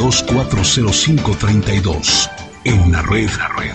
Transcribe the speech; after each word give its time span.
92-40532. 0.00 2.30
En 2.64 2.90
la 2.90 3.02
red, 3.02 3.28
la 3.36 3.48
red 3.48 3.74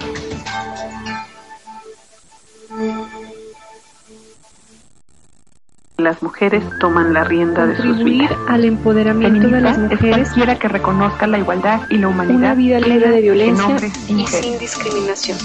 las 5.96 6.22
mujeres 6.22 6.62
toman 6.78 7.12
la 7.12 7.24
rienda 7.24 7.66
de 7.66 7.76
sus 7.76 8.04
vidas. 8.04 8.30
al 8.48 8.64
empoderamiento 8.64 9.48
de 9.48 9.60
las 9.60 9.76
mujeres. 9.76 10.30
quiera 10.30 10.56
que 10.58 10.68
reconozca 10.68 11.26
la 11.26 11.38
igualdad 11.38 11.82
y 11.90 11.98
la 11.98 12.08
humanidad. 12.08 12.38
Una 12.38 12.54
vida 12.54 12.80
libre 12.80 13.10
de 13.10 13.20
violencia 13.20 13.76
y 14.08 14.26
sin 14.26 14.58
discriminación. 14.58 15.36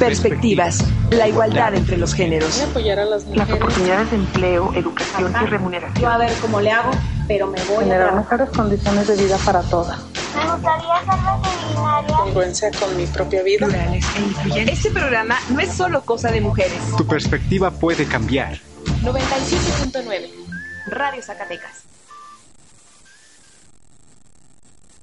Perspectivas. 0.00 0.82
La 1.10 1.28
igualdad 1.28 1.74
entre 1.74 1.96
los 1.96 2.14
géneros. 2.14 2.62
Apoyar 2.62 2.98
a 3.00 3.04
las, 3.04 3.26
las 3.26 3.50
oportunidades 3.50 4.10
de 4.10 4.16
empleo, 4.16 4.72
educación 4.74 5.34
y 5.42 5.46
remuneración. 5.46 6.02
Yo 6.02 6.08
a 6.08 6.16
ver 6.16 6.32
cómo 6.40 6.60
le 6.60 6.70
hago, 6.70 6.90
pero 7.28 7.46
me 7.46 7.62
voy 7.64 7.84
Generar 7.84 8.14
mejores 8.14 8.48
condiciones 8.50 9.06
de 9.06 9.16
vida 9.16 9.36
para 9.44 9.60
todas. 9.62 9.98
Me 10.34 10.50
gustaría 10.50 10.98
ser 11.00 11.42
veterinaria. 11.42 12.16
Congruencia 12.16 12.70
con 12.78 12.96
mi 12.96 13.06
propia 13.06 13.42
vida. 13.42 13.68
E 14.56 14.62
este 14.62 14.90
programa 14.90 15.36
no 15.50 15.60
es 15.60 15.72
solo 15.72 16.02
cosa 16.02 16.30
de 16.30 16.40
mujeres. 16.40 16.78
Tu 16.96 17.06
perspectiva 17.06 17.70
puede 17.70 18.06
cambiar. 18.06 18.58
97.9 19.02 20.30
Radio 20.86 21.22
Zacatecas. 21.22 21.89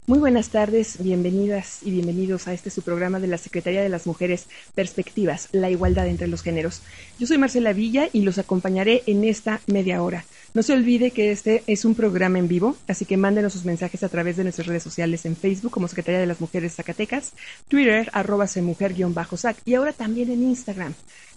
Muy 0.09 0.19
buenas 0.19 0.47
tardes, 0.47 1.03
bienvenidas 1.03 1.79
y 1.83 1.91
bienvenidos 1.91 2.47
a 2.47 2.53
este 2.53 2.69
su 2.69 2.81
programa 2.81 3.19
de 3.19 3.27
la 3.27 3.37
Secretaría 3.37 3.81
de 3.81 3.89
las 3.89 4.07
Mujeres, 4.07 4.47
Perspectivas, 4.73 5.49
la 5.51 5.69
igualdad 5.69 6.07
entre 6.07 6.29
los 6.29 6.43
géneros. 6.43 6.81
Yo 7.19 7.27
soy 7.27 7.37
Marcela 7.37 7.73
Villa 7.73 8.07
y 8.13 8.21
los 8.21 8.37
acompañaré 8.37 9.03
en 9.05 9.25
esta 9.25 9.59
media 9.67 10.01
hora. 10.01 10.23
No 10.53 10.63
se 10.63 10.71
olvide 10.71 11.11
que 11.11 11.33
este 11.33 11.61
es 11.67 11.83
un 11.83 11.93
programa 11.93 12.39
en 12.39 12.47
vivo, 12.47 12.77
así 12.87 13.03
que 13.03 13.17
mándenos 13.17 13.51
sus 13.51 13.65
mensajes 13.65 14.01
a 14.01 14.07
través 14.07 14.37
de 14.37 14.43
nuestras 14.43 14.67
redes 14.67 14.83
sociales 14.83 15.25
en 15.25 15.35
Facebook 15.35 15.71
como 15.71 15.89
Secretaría 15.89 16.21
de 16.21 16.25
las 16.25 16.39
Mujeres 16.39 16.75
Zacatecas, 16.75 17.33
Twitter 17.67 18.09
arroba 18.13 18.47
mujer-sac 18.61 19.57
y 19.65 19.73
ahora 19.73 19.91
también 19.91 20.31
en 20.31 20.41
Instagram. 20.41 20.93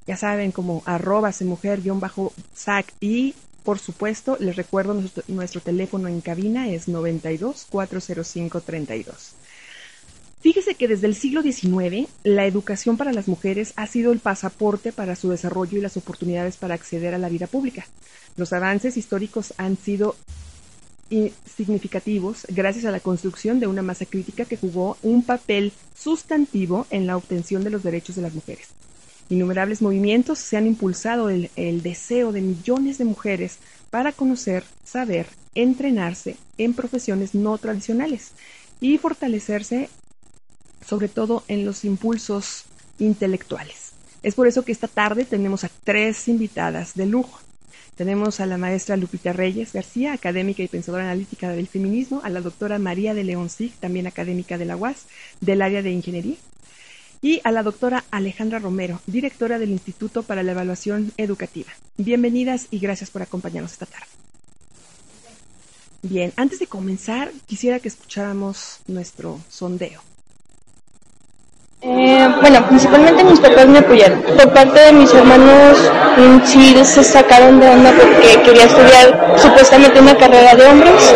Ya 0.06 0.16
saben 0.16 0.52
como 0.52 0.84
arroba 0.86 1.32
mujer-sac 1.40 2.86
y 3.00 3.34
por 3.64 3.78
supuesto, 3.78 4.36
les 4.40 4.56
recuerdo 4.56 4.94
nuestro, 4.94 5.22
nuestro, 5.28 5.60
teléfono 5.60 6.08
en 6.08 6.20
cabina 6.20 6.68
es 6.68 6.88
92 6.88 7.66
405 7.70 8.60
32. 8.60 9.32
Fíjese 10.40 10.74
que 10.74 10.88
desde 10.88 11.06
el 11.06 11.14
siglo 11.14 11.42
XIX 11.42 12.08
la 12.24 12.46
educación 12.46 12.96
para 12.96 13.12
las 13.12 13.28
mujeres 13.28 13.74
ha 13.76 13.86
sido 13.86 14.10
el 14.12 14.20
pasaporte 14.20 14.90
para 14.90 15.14
su 15.14 15.28
desarrollo 15.28 15.78
y 15.78 15.82
las 15.82 15.98
oportunidades 15.98 16.56
para 16.56 16.74
acceder 16.74 17.14
a 17.14 17.18
la 17.18 17.28
vida 17.28 17.46
pública. 17.46 17.86
Los 18.36 18.54
avances 18.54 18.96
históricos 18.96 19.52
han 19.58 19.76
sido 19.76 20.16
significativos 21.56 22.46
gracias 22.48 22.84
a 22.84 22.90
la 22.90 23.00
construcción 23.00 23.58
de 23.60 23.66
una 23.66 23.82
masa 23.82 24.06
crítica 24.06 24.44
que 24.44 24.56
jugó 24.56 24.96
un 25.02 25.24
papel 25.24 25.72
sustantivo 25.98 26.86
en 26.90 27.06
la 27.06 27.16
obtención 27.16 27.64
de 27.64 27.70
los 27.70 27.82
derechos 27.82 28.16
de 28.16 28.22
las 28.22 28.32
mujeres. 28.32 28.68
Innumerables 29.30 29.80
movimientos 29.80 30.38
se 30.38 30.56
han 30.56 30.66
impulsado 30.66 31.30
el, 31.30 31.50
el 31.56 31.82
deseo 31.82 32.32
de 32.32 32.42
millones 32.42 32.98
de 32.98 33.04
mujeres 33.04 33.58
para 33.88 34.12
conocer, 34.12 34.64
saber, 34.84 35.26
entrenarse 35.54 36.36
en 36.58 36.74
profesiones 36.74 37.34
no 37.34 37.56
tradicionales 37.56 38.32
y 38.80 38.98
fortalecerse 38.98 39.88
sobre 40.86 41.08
todo 41.08 41.44
en 41.48 41.64
los 41.64 41.84
impulsos 41.84 42.64
intelectuales. 42.98 43.92
Es 44.22 44.34
por 44.34 44.46
eso 44.46 44.64
que 44.64 44.72
esta 44.72 44.88
tarde 44.88 45.24
tenemos 45.24 45.64
a 45.64 45.70
tres 45.84 46.28
invitadas 46.28 46.94
de 46.94 47.06
lujo. 47.06 47.38
Tenemos 47.96 48.40
a 48.40 48.46
la 48.46 48.58
maestra 48.58 48.96
Lupita 48.96 49.32
Reyes 49.32 49.72
García, 49.72 50.12
académica 50.12 50.62
y 50.62 50.68
pensadora 50.68 51.04
analítica 51.04 51.50
del 51.50 51.68
feminismo, 51.68 52.20
a 52.24 52.30
la 52.30 52.40
doctora 52.40 52.78
María 52.78 53.14
de 53.14 53.24
León 53.24 53.50
Sig, 53.50 53.72
también 53.74 54.06
académica 54.06 54.58
de 54.58 54.64
la 54.64 54.76
UAS, 54.76 55.06
del 55.40 55.62
área 55.62 55.82
de 55.82 55.90
ingeniería, 55.90 56.36
y 57.22 57.40
a 57.44 57.52
la 57.52 57.62
doctora 57.62 58.04
Alejandra 58.10 58.58
Romero, 58.58 59.00
directora 59.06 59.58
del 59.58 59.70
Instituto 59.70 60.22
para 60.22 60.42
la 60.42 60.52
Evaluación 60.52 61.12
Educativa. 61.16 61.70
Bienvenidas 61.96 62.66
y 62.70 62.78
gracias 62.78 63.10
por 63.10 63.22
acompañarnos 63.22 63.72
esta 63.72 63.86
tarde. 63.86 64.06
Bien, 66.02 66.32
antes 66.36 66.58
de 66.58 66.66
comenzar, 66.66 67.30
quisiera 67.46 67.78
que 67.78 67.88
escucháramos 67.88 68.80
nuestro 68.86 69.38
sondeo. 69.50 70.00
Eh, 71.82 72.28
bueno, 72.40 72.66
principalmente 72.68 73.24
mis 73.24 73.40
papás 73.40 73.66
me 73.66 73.78
apoyaron. 73.78 74.20
Por 74.22 74.52
parte 74.52 74.80
de 74.80 74.92
mis 74.92 75.12
hermanos, 75.14 75.78
sí 76.44 76.74
se 76.84 77.02
sacaron 77.02 77.58
de 77.58 77.68
onda 77.68 77.90
porque 77.92 78.42
quería 78.42 78.64
estudiar 78.64 79.38
supuestamente 79.38 80.00
una 80.00 80.16
carrera 80.16 80.54
de 80.54 80.66
hombres. 80.66 81.14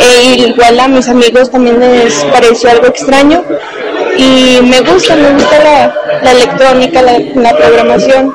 E 0.00 0.48
igual 0.48 0.80
a 0.80 0.88
mis 0.88 1.08
amigos 1.08 1.50
también 1.50 1.80
les 1.80 2.14
pareció 2.24 2.70
algo 2.70 2.86
extraño. 2.86 3.44
Y 4.16 4.62
me 4.62 4.80
gusta, 4.80 5.16
me 5.16 5.32
gusta 5.32 5.58
la, 5.62 5.94
la 6.22 6.32
electrónica, 6.32 7.02
la, 7.02 7.56
programación. 7.56 8.34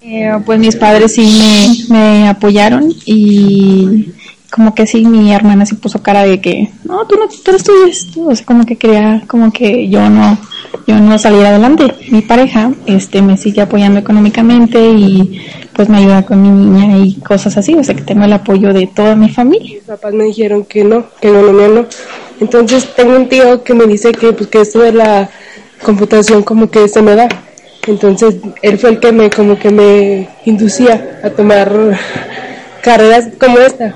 Eh, 0.00 0.32
pues 0.44 0.58
mis 0.58 0.76
padres 0.76 1.14
sí 1.14 1.86
me, 1.88 1.96
me 1.96 2.28
apoyaron 2.28 2.92
y 3.06 4.12
como 4.50 4.74
que 4.74 4.86
sí 4.86 5.04
mi 5.04 5.32
hermana 5.32 5.66
se 5.66 5.74
puso 5.74 6.02
cara 6.02 6.24
de 6.24 6.40
que 6.40 6.70
no 6.84 7.06
tú 7.06 7.16
no 7.16 7.26
tú 7.26 7.50
no 7.50 7.56
estudias 7.56 8.06
tú 8.12 8.30
o 8.30 8.36
sea 8.36 8.44
como 8.46 8.66
que 8.66 8.76
quería 8.76 9.22
como 9.26 9.50
que 9.50 9.88
yo 9.88 10.08
no 10.10 10.38
yo 10.86 10.98
no 10.98 11.18
saliera 11.18 11.50
adelante. 11.50 11.94
Mi 12.10 12.22
pareja 12.22 12.72
este 12.86 13.22
me 13.22 13.36
sigue 13.36 13.62
apoyando 13.62 14.00
económicamente 14.00 14.80
y 14.90 15.40
pues 15.74 15.88
me 15.88 15.98
ayuda 15.98 16.24
con 16.24 16.42
mi 16.42 16.48
niña 16.48 16.98
y 16.98 17.14
cosas 17.20 17.56
así. 17.56 17.74
O 17.74 17.84
sea 17.84 17.94
que 17.94 18.02
tengo 18.02 18.24
el 18.24 18.32
apoyo 18.32 18.72
de 18.72 18.86
toda 18.86 19.16
mi 19.16 19.28
familia. 19.28 19.74
Mis 19.74 19.84
papás 19.84 20.14
me 20.14 20.24
dijeron 20.24 20.64
que 20.64 20.84
no 20.84 21.04
que 21.20 21.30
no 21.30 21.42
no 21.52 21.68
no 21.68 21.86
entonces 22.40 22.94
tengo 22.94 23.16
un 23.16 23.28
tío 23.28 23.62
que 23.62 23.74
me 23.74 23.86
dice 23.86 24.12
que 24.12 24.32
pues 24.32 24.48
que 24.48 24.60
esto 24.60 24.80
de 24.80 24.92
la 24.92 25.30
computación 25.82 26.42
como 26.42 26.70
que 26.70 26.88
se 26.88 27.02
me 27.02 27.14
da. 27.14 27.28
Entonces 27.86 28.36
él 28.62 28.78
fue 28.78 28.90
el 28.90 29.00
que 29.00 29.12
me 29.12 29.30
como 29.30 29.58
que 29.58 29.70
me 29.70 30.28
inducía 30.44 31.20
a 31.22 31.30
tomar 31.30 31.98
carreras 32.82 33.28
como 33.38 33.58
esta 33.58 33.94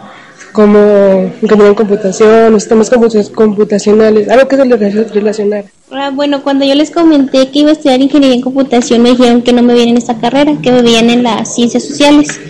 como 0.52 1.30
ingeniería 1.40 1.68
en 1.68 1.74
computación, 1.74 2.58
sistemas 2.58 2.90
computacionales, 3.34 4.28
algo 4.28 4.48
que 4.48 4.56
se 4.56 4.64
les 4.64 5.12
relacionar. 5.12 5.64
Ah, 5.90 6.10
bueno, 6.12 6.42
cuando 6.42 6.64
yo 6.64 6.74
les 6.74 6.90
comenté 6.90 7.48
que 7.48 7.60
iba 7.60 7.70
a 7.70 7.72
estudiar 7.72 8.00
ingeniería 8.00 8.36
en 8.36 8.42
computación, 8.42 9.02
me 9.02 9.10
dijeron 9.10 9.42
que 9.42 9.52
no 9.52 9.62
me 9.62 9.72
veían 9.72 9.88
en 9.90 9.96
esta 9.96 10.18
carrera, 10.18 10.56
que 10.62 10.70
me 10.70 10.82
veían 10.82 11.08
en 11.08 11.22
las 11.22 11.54
ciencias 11.54 11.84
sociales. 11.84 12.40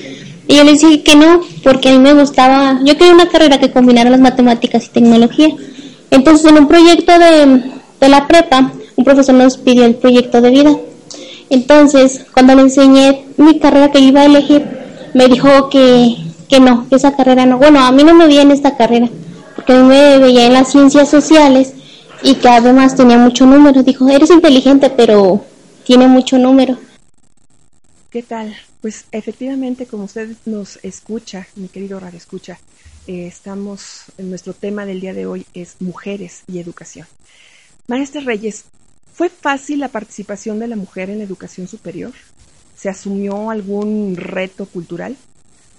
Y 0.49 0.57
yo 0.57 0.65
les 0.65 0.81
dije 0.81 1.03
que 1.03 1.15
no, 1.15 1.41
porque 1.63 1.91
a 1.91 1.93
mí 1.93 1.99
me 1.99 2.15
gustaba, 2.15 2.81
yo 2.85 2.97
quería 2.97 3.15
una 3.15 3.29
carrera 3.29 3.61
que 3.61 3.71
combinara 3.71 4.11
las 4.11 4.21
matemáticas 4.21 4.87
y 4.87 4.89
tecnología. 4.89 5.55
Entonces, 6.11 6.51
en 6.51 6.59
un 6.59 6.69
proyecto 6.69 7.13
de, 7.19 7.63
de 8.01 8.09
la 8.09 8.27
prepa, 8.27 8.73
un 8.97 9.05
profesor 9.05 9.35
nos 9.35 9.57
pidió 9.57 9.85
el 9.85 9.95
proyecto 9.95 10.41
de 10.41 10.51
vida. 10.51 10.77
Entonces, 11.51 12.25
cuando 12.33 12.55
le 12.55 12.63
enseñé 12.63 13.25
mi 13.37 13.59
carrera 13.59 13.93
que 13.93 14.01
iba 14.01 14.23
a 14.23 14.27
elegir, 14.27 14.67
me 15.15 15.29
dijo 15.29 15.69
que 15.69 16.17
que 16.49 16.61
no, 16.61 16.89
que 16.89 16.97
esa 16.97 17.15
carrera 17.15 17.47
no. 17.47 17.59
Bueno, 17.59 17.81
a 17.81 17.93
mí 17.93 18.03
no 18.03 18.15
me 18.15 18.27
veía 18.27 18.43
en 18.43 18.51
esta 18.51 18.77
carrera, 18.77 19.09
porque 19.55 19.75
a 19.75 19.77
mí 19.77 19.89
me 19.89 20.19
veía 20.19 20.47
en 20.47 20.55
las 20.55 20.69
ciencias 20.73 21.09
sociales 21.09 21.75
y 22.23 22.35
que 22.37 22.49
además 22.49 22.97
tenía 22.97 23.19
mucho 23.19 23.47
número. 23.47 23.83
Dijo, 23.83 24.09
eres 24.09 24.31
inteligente, 24.31 24.91
pero 24.91 25.45
tiene 25.85 26.07
mucho 26.07 26.39
número. 26.39 26.79
¿Qué 28.11 28.23
tal? 28.23 28.55
Pues 28.81 29.07
efectivamente, 29.13 29.87
como 29.87 30.05
usted 30.05 30.31
nos 30.47 30.79
escucha, 30.83 31.47
mi 31.57 31.69
querido 31.69 31.99
Radio 32.01 32.19
Escucha, 32.19 32.59
eh, 33.07 33.27
estamos, 33.27 34.05
en 34.19 34.31
nuestro 34.31 34.53
tema 34.53 34.87
del 34.87 35.01
día 35.01 35.15
de 35.15 35.27
hoy 35.27 35.47
es 35.55 35.77
mujeres 35.81 36.43
y 36.47 36.59
educación. 36.59 37.07
Maestra 37.87 38.21
Reyes, 38.21 38.65
¿fue 39.13 39.29
fácil 39.29 39.81
la 39.81 39.89
participación 39.89 40.59
de 40.59 40.69
la 40.69 40.77
mujer 40.77 41.11
en 41.11 41.19
la 41.19 41.25
educación 41.25 41.67
superior? 41.69 42.13
¿Se 42.77 42.89
asumió 42.89 43.51
algún 43.51 44.15
reto 44.17 44.67
cultural? 44.67 45.17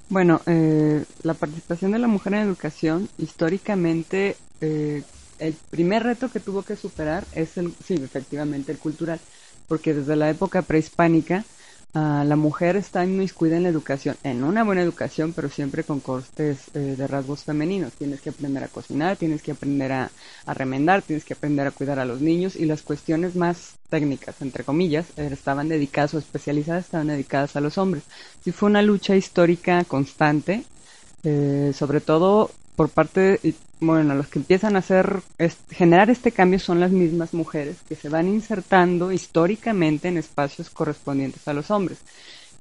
Bueno, 0.09 0.41
eh, 0.47 1.05
la 1.21 1.35
participación 1.35 1.91
de 1.91 1.99
la 1.99 2.07
mujer 2.07 2.33
en 2.33 2.39
educación, 2.41 3.09
históricamente, 3.19 4.35
eh, 4.59 5.03
el 5.39 5.53
primer 5.69 6.03
reto 6.03 6.29
que 6.31 6.39
tuvo 6.39 6.63
que 6.63 6.75
superar 6.75 7.25
es 7.33 7.57
el, 7.57 7.73
sí, 7.85 7.95
efectivamente, 7.95 8.71
el 8.71 8.77
cultural, 8.77 9.19
porque 9.67 9.93
desde 9.93 10.15
la 10.15 10.29
época 10.29 10.61
prehispánica, 10.61 11.45
Uh, 11.91 12.23
la 12.23 12.35
mujer 12.35 12.75
está 12.75 13.03
inmiscuida 13.03 13.57
en 13.57 13.63
la 13.63 13.69
educación, 13.69 14.15
en 14.23 14.43
una 14.43 14.63
buena 14.63 14.83
educación, 14.83 15.33
pero 15.33 15.49
siempre 15.49 15.83
con 15.83 15.99
costes 15.99 16.59
eh, 16.75 16.93
de 16.95 17.07
rasgos 17.07 17.43
femeninos. 17.45 17.93
Tienes 17.93 18.21
que 18.21 18.29
aprender 18.29 18.63
a 18.63 18.67
cocinar, 18.67 19.17
tienes 19.17 19.41
que 19.41 19.53
aprender 19.53 19.91
a, 19.93 20.11
a, 20.45 20.53
remendar, 20.53 21.01
tienes 21.01 21.25
que 21.25 21.33
aprender 21.33 21.65
a 21.65 21.71
cuidar 21.71 21.97
a 21.97 22.05
los 22.05 22.21
niños 22.21 22.55
y 22.55 22.65
las 22.65 22.83
cuestiones 22.83 23.35
más 23.35 23.73
técnicas, 23.89 24.39
entre 24.41 24.63
comillas, 24.63 25.07
eh, 25.17 25.29
estaban 25.31 25.67
dedicadas 25.67 26.13
o 26.13 26.19
especializadas, 26.19 26.85
estaban 26.85 27.07
dedicadas 27.07 27.55
a 27.55 27.61
los 27.61 27.79
hombres. 27.79 28.03
Sí 28.43 28.51
fue 28.51 28.69
una 28.69 28.83
lucha 28.83 29.15
histórica 29.15 29.83
constante, 29.85 30.65
eh, 31.23 31.71
sobre 31.75 32.01
todo 32.01 32.51
por 32.79 32.87
parte, 32.87 33.41
bueno, 33.81 34.15
los 34.15 34.27
que 34.27 34.39
empiezan 34.39 34.77
a 34.77 34.79
hacer, 34.79 35.19
generar 35.69 36.09
este 36.09 36.31
cambio 36.31 36.59
son 36.59 36.79
las 36.79 36.91
mismas 36.91 37.33
mujeres 37.33 37.75
que 37.89 37.95
se 37.95 38.07
van 38.07 38.29
insertando 38.29 39.11
históricamente 39.11 40.07
en 40.07 40.15
espacios 40.15 40.69
correspondientes 40.69 41.45
a 41.49 41.53
los 41.53 41.71
hombres, 41.71 41.97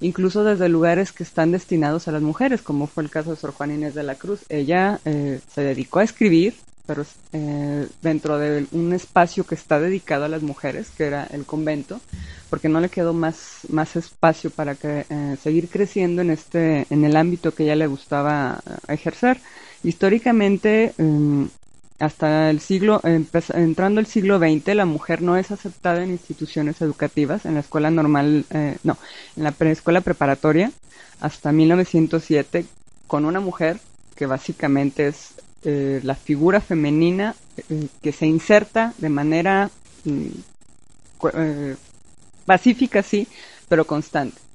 incluso 0.01 0.43
desde 0.43 0.69
lugares 0.69 1.13
que 1.13 1.23
están 1.23 1.53
destinados 1.53 2.09
a 2.09 2.11
las 2.11 2.23
mujeres, 2.23 2.63
como 2.63 2.89
fue 2.89 3.05
el 3.05 3.11
caso 3.11 3.31
de 3.31 3.37
Sor 3.37 3.53
Juana 3.53 3.75
Inés 3.75 3.95
de 3.95 4.03
la 4.03 4.17
Cruz. 4.17 4.41
Ella 4.49 4.99
eh, 5.05 5.39
se 5.55 5.61
dedicó 5.61 6.01
a 6.01 6.03
escribir, 6.03 6.57
pero 6.85 7.07
eh, 7.33 7.87
dentro 8.03 8.39
de 8.39 8.67
un 8.73 8.93
espacio 8.93 9.45
que 9.45 9.55
está 9.55 9.79
dedicado 9.79 10.25
a 10.25 10.29
las 10.29 10.43
mujeres, 10.43 10.91
que 10.91 11.05
era 11.05 11.29
el 11.31 11.47
convento, 11.47 12.01
porque 12.51 12.69
no 12.69 12.81
le 12.81 12.89
quedó 12.89 13.13
más, 13.15 13.61
más 13.69 13.95
espacio 13.95 14.51
para 14.51 14.75
que, 14.75 15.07
eh, 15.09 15.37
seguir 15.41 15.69
creciendo 15.69 16.23
en, 16.23 16.31
este, 16.31 16.89
en 16.91 17.05
el 17.05 17.15
ámbito 17.15 17.55
que 17.55 17.63
ella 17.63 17.77
le 17.77 17.87
gustaba 17.87 18.61
ejercer. 18.89 19.39
Históricamente, 19.83 20.93
em, 20.99 21.49
hasta 21.99 22.51
el 22.51 22.61
siglo, 22.61 23.01
entrando 23.03 24.01
el 24.01 24.07
siglo 24.07 24.39
XX, 24.39 24.75
la 24.75 24.87
mujer 24.87 25.23
no 25.23 25.37
es 25.37 25.51
aceptada 25.51 26.03
en 26.03 26.11
instituciones 26.11 26.81
educativas, 26.81 27.45
en 27.45 27.55
la 27.55 27.61
escuela 27.61 27.91
normal, 27.91 28.45
eh, 28.51 28.77
no, 28.85 28.97
en 29.37 29.45
la 29.45 29.55
escuela 29.61 30.01
preparatoria, 30.01 30.71
hasta 31.21 31.51
1907, 31.51 32.67
con 33.07 33.25
una 33.25 33.41
mujer 33.41 33.79
que 34.15 34.27
básicamente 34.27 35.09
es 35.09 35.35
eh, 35.65 36.01
la 36.05 36.15
figura 36.15 36.61
femenina 36.61 37.35
eh, 37.69 37.89
que 38.01 38.13
se 38.13 38.27
inserta 38.27 38.95
de 38.99 39.09
manera 39.09 39.71
mm, 40.05 40.27
pacífica, 42.47 43.03
sí, 43.03 43.27
pero 43.69 43.85
constante. 43.87 44.48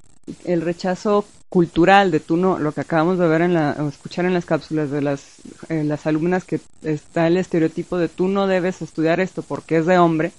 El 0.44 0.62
rechazo 0.62 1.24
cultural 1.48 2.10
de 2.10 2.20
tú 2.20 2.36
no, 2.36 2.58
lo 2.58 2.72
que 2.72 2.80
acabamos 2.80 3.18
de 3.18 3.28
ver 3.28 3.42
en 3.42 3.54
la, 3.54 3.76
o 3.78 3.88
escuchar 3.88 4.24
en 4.24 4.34
las 4.34 4.44
cápsulas 4.44 4.90
de 4.90 5.02
las, 5.02 5.36
las 5.68 6.06
alumnas 6.06 6.44
que 6.44 6.60
está 6.82 7.28
el 7.28 7.36
estereotipo 7.36 7.96
de 7.96 8.08
tú 8.08 8.28
no 8.28 8.46
debes 8.46 8.82
estudiar 8.82 9.20
esto 9.20 9.42
porque 9.42 9.76
es 9.76 9.86
de 9.86 9.98
hombre, 9.98 10.32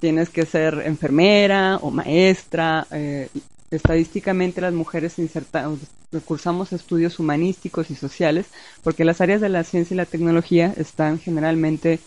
tienes 0.00 0.28
que 0.28 0.44
ser 0.44 0.82
enfermera 0.84 1.78
o 1.78 1.90
maestra. 1.90 2.86
Eh, 2.90 3.28
estadísticamente 3.70 4.60
las 4.60 4.74
mujeres 4.74 5.18
insertamos, 5.18 5.78
cursamos 6.24 6.72
estudios 6.72 7.18
humanísticos 7.20 7.90
y 7.90 7.94
sociales 7.94 8.46
porque 8.82 9.04
las 9.04 9.20
áreas 9.20 9.40
de 9.40 9.48
la 9.48 9.62
ciencia 9.62 9.94
y 9.94 9.96
la 9.96 10.06
tecnología 10.06 10.74
están 10.76 11.20
generalmente 11.20 12.00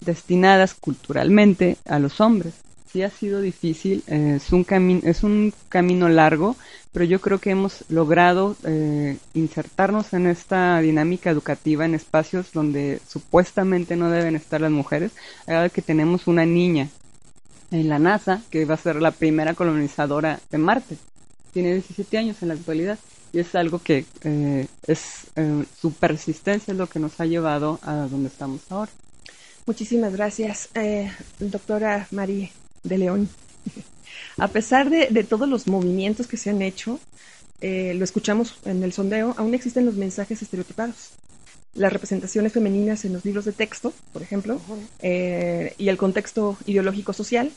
destinadas 0.00 0.74
culturalmente 0.74 1.76
a 1.86 1.98
los 1.98 2.20
hombres 2.20 2.54
sí 2.90 3.02
ha 3.02 3.10
sido 3.10 3.40
difícil, 3.40 4.02
eh, 4.06 4.34
es, 4.36 4.52
un 4.52 4.64
camino 4.64 5.00
es 5.04 5.22
un 5.22 5.52
camino 5.68 6.08
largo, 6.08 6.56
pero 6.92 7.04
yo 7.04 7.20
creo 7.20 7.38
que 7.38 7.50
hemos 7.50 7.84
logrado 7.88 8.56
eh, 8.64 9.18
insertarnos 9.34 10.12
en 10.14 10.26
esta 10.26 10.80
dinámica 10.80 11.30
educativa 11.30 11.84
en 11.84 11.94
espacios 11.94 12.52
donde 12.52 13.00
supuestamente 13.06 13.96
no 13.96 14.10
deben 14.10 14.36
estar 14.36 14.60
las 14.60 14.70
mujeres, 14.70 15.12
ahora 15.46 15.68
que 15.68 15.82
tenemos 15.82 16.26
una 16.26 16.46
niña 16.46 16.88
en 17.70 17.88
la 17.88 17.98
NASA 17.98 18.42
que 18.50 18.64
va 18.64 18.74
a 18.74 18.78
ser 18.78 18.96
la 18.96 19.10
primera 19.10 19.54
colonizadora 19.54 20.40
de 20.50 20.58
Marte. 20.58 20.96
Tiene 21.52 21.74
17 21.74 22.16
años 22.16 22.42
en 22.42 22.48
la 22.48 22.54
actualidad 22.54 22.98
y 23.32 23.40
es 23.40 23.54
algo 23.54 23.78
que 23.78 24.06
eh, 24.22 24.66
es 24.86 25.26
su 25.78 25.92
persistencia 25.92 26.72
lo 26.72 26.86
que 26.86 26.98
nos 26.98 27.20
ha 27.20 27.26
llevado 27.26 27.78
a 27.82 27.94
donde 28.10 28.28
estamos 28.28 28.60
ahora. 28.70 28.90
Muchísimas 29.66 30.14
gracias, 30.14 30.70
doctora 31.38 32.08
María 32.10 32.48
de 32.82 32.98
León. 32.98 33.28
A 34.38 34.48
pesar 34.48 34.88
de, 34.88 35.24
todos 35.24 35.48
los 35.48 35.66
movimientos 35.66 36.26
que 36.26 36.36
se 36.36 36.50
han 36.50 36.62
hecho, 36.62 37.00
eh, 37.60 37.92
lo 37.94 38.04
escuchamos 38.04 38.58
en 38.64 38.82
el 38.82 38.92
sondeo, 38.92 39.34
aún 39.36 39.54
existen 39.54 39.84
los 39.84 39.96
mensajes 39.96 40.42
estereotipados. 40.42 41.10
Las 41.74 41.92
representaciones 41.92 42.52
femeninas 42.52 43.04
en 43.04 43.12
los 43.12 43.24
libros 43.24 43.44
de 43.44 43.52
texto, 43.52 43.92
por 44.12 44.22
ejemplo, 44.22 44.60
eh, 45.00 45.74
y 45.76 45.88
el 45.88 45.96
contexto 45.96 46.56
ideológico 46.66 47.12
social. 47.12 47.50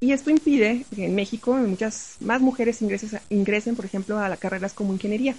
Y 0.00 0.12
esto 0.12 0.30
impide 0.30 0.84
que 0.94 1.04
en 1.04 1.14
México 1.14 1.54
muchas 1.54 2.16
más 2.20 2.40
mujeres 2.40 2.80
ingresen, 2.80 3.20
ingresen, 3.28 3.76
por 3.76 3.84
ejemplo, 3.84 4.18
a 4.18 4.36
carreras 4.36 4.72
como 4.72 4.92
ingeniería, 4.92 5.34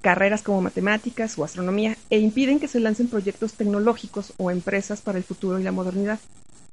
carreras 0.00 0.42
como 0.42 0.60
matemáticas 0.60 1.38
o 1.38 1.44
astronomía, 1.44 1.96
e 2.08 2.18
impiden 2.18 2.60
que 2.60 2.68
se 2.68 2.80
lancen 2.80 3.08
proyectos 3.08 3.54
tecnológicos 3.54 4.32
o 4.36 4.50
empresas 4.50 5.00
para 5.00 5.18
el 5.18 5.24
futuro 5.24 5.58
y 5.58 5.64
la 5.64 5.72
modernidad 5.72 6.20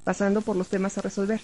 pasando 0.03 0.41
por 0.41 0.55
los 0.55 0.67
temas 0.67 0.97
a 0.97 1.01
resolver. 1.01 1.41